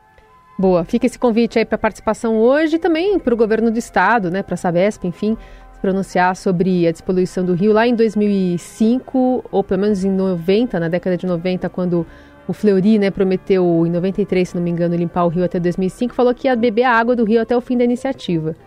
Boa, 0.57 0.83
fica 0.83 1.05
esse 1.05 1.19
convite 1.19 1.59
aí 1.59 1.65
para 1.65 1.77
participação 1.77 2.37
hoje 2.37 2.79
também 2.79 3.19
para 3.19 3.33
o 3.33 3.37
governo 3.37 3.69
do 3.69 3.77
estado, 3.77 4.31
né, 4.31 4.41
para 4.41 4.55
a 4.55 4.57
Sabesp, 4.57 5.05
enfim, 5.05 5.37
se 5.71 5.79
pronunciar 5.79 6.35
sobre 6.35 6.87
a 6.87 6.91
despoluição 6.91 7.45
do 7.45 7.53
rio 7.53 7.71
lá 7.71 7.85
em 7.85 7.93
2005, 7.93 9.45
ou 9.51 9.63
pelo 9.63 9.81
menos 9.81 10.03
em 10.03 10.09
90, 10.09 10.79
na 10.79 10.87
década 10.87 11.15
de 11.15 11.27
90, 11.27 11.69
quando 11.69 12.07
o 12.47 12.53
Fleury, 12.53 12.97
né, 12.97 13.11
prometeu 13.11 13.83
em 13.85 13.91
93, 13.91 14.49
se 14.49 14.55
não 14.55 14.63
me 14.63 14.71
engano, 14.71 14.95
limpar 14.95 15.25
o 15.25 15.27
rio 15.27 15.43
até 15.43 15.59
2005, 15.59 16.15
falou 16.15 16.33
que 16.33 16.47
ia 16.47 16.55
beber 16.55 16.83
a 16.83 16.93
água 16.93 17.15
do 17.15 17.23
rio 17.23 17.39
até 17.39 17.55
o 17.55 17.61
fim 17.61 17.77
da 17.77 17.83
iniciativa. 17.83 18.55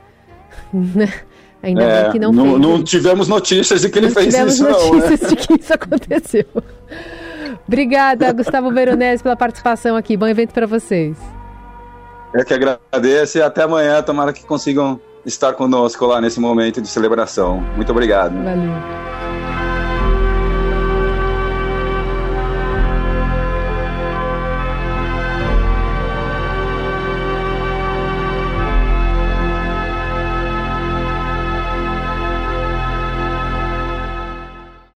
Né? 0.73 1.09
Ainda 1.63 1.83
é, 1.83 2.03
bem 2.03 2.13
que 2.13 2.19
não, 2.19 2.33
não, 2.33 2.59
não 2.59 2.83
tivemos 2.83 3.29
notícias 3.29 3.83
de 3.83 3.91
que 3.91 3.99
ele 3.99 4.07
não 4.07 4.15
fez 4.15 4.35
isso, 4.35 4.65
não. 4.65 4.73
Tivemos 4.73 5.05
notícias 5.05 5.31
de 5.31 5.37
que 5.37 5.61
isso 5.61 5.73
aconteceu. 5.75 6.47
Obrigada, 7.69 8.33
Gustavo 8.33 8.71
Veronese, 8.73 9.23
pela 9.23 9.37
participação 9.37 9.95
aqui. 9.95 10.17
Bom 10.17 10.27
evento 10.27 10.53
para 10.53 10.67
vocês. 10.67 11.17
Eu 12.33 12.45
que 12.45 12.55
agradeço 12.55 13.39
e 13.39 13.43
até 13.43 13.63
amanhã. 13.63 14.03
Tomara 14.03 14.33
que 14.33 14.45
consigam 14.45 15.01
estar 15.27 15.53
conosco 15.55 16.07
lá 16.07 16.21
nesse 16.21 16.41
momento 16.41 16.81
de 16.81 16.89
celebração. 16.89 17.61
Muito 17.77 17.91
obrigado. 17.91 18.35
Valeu. 18.43 19.10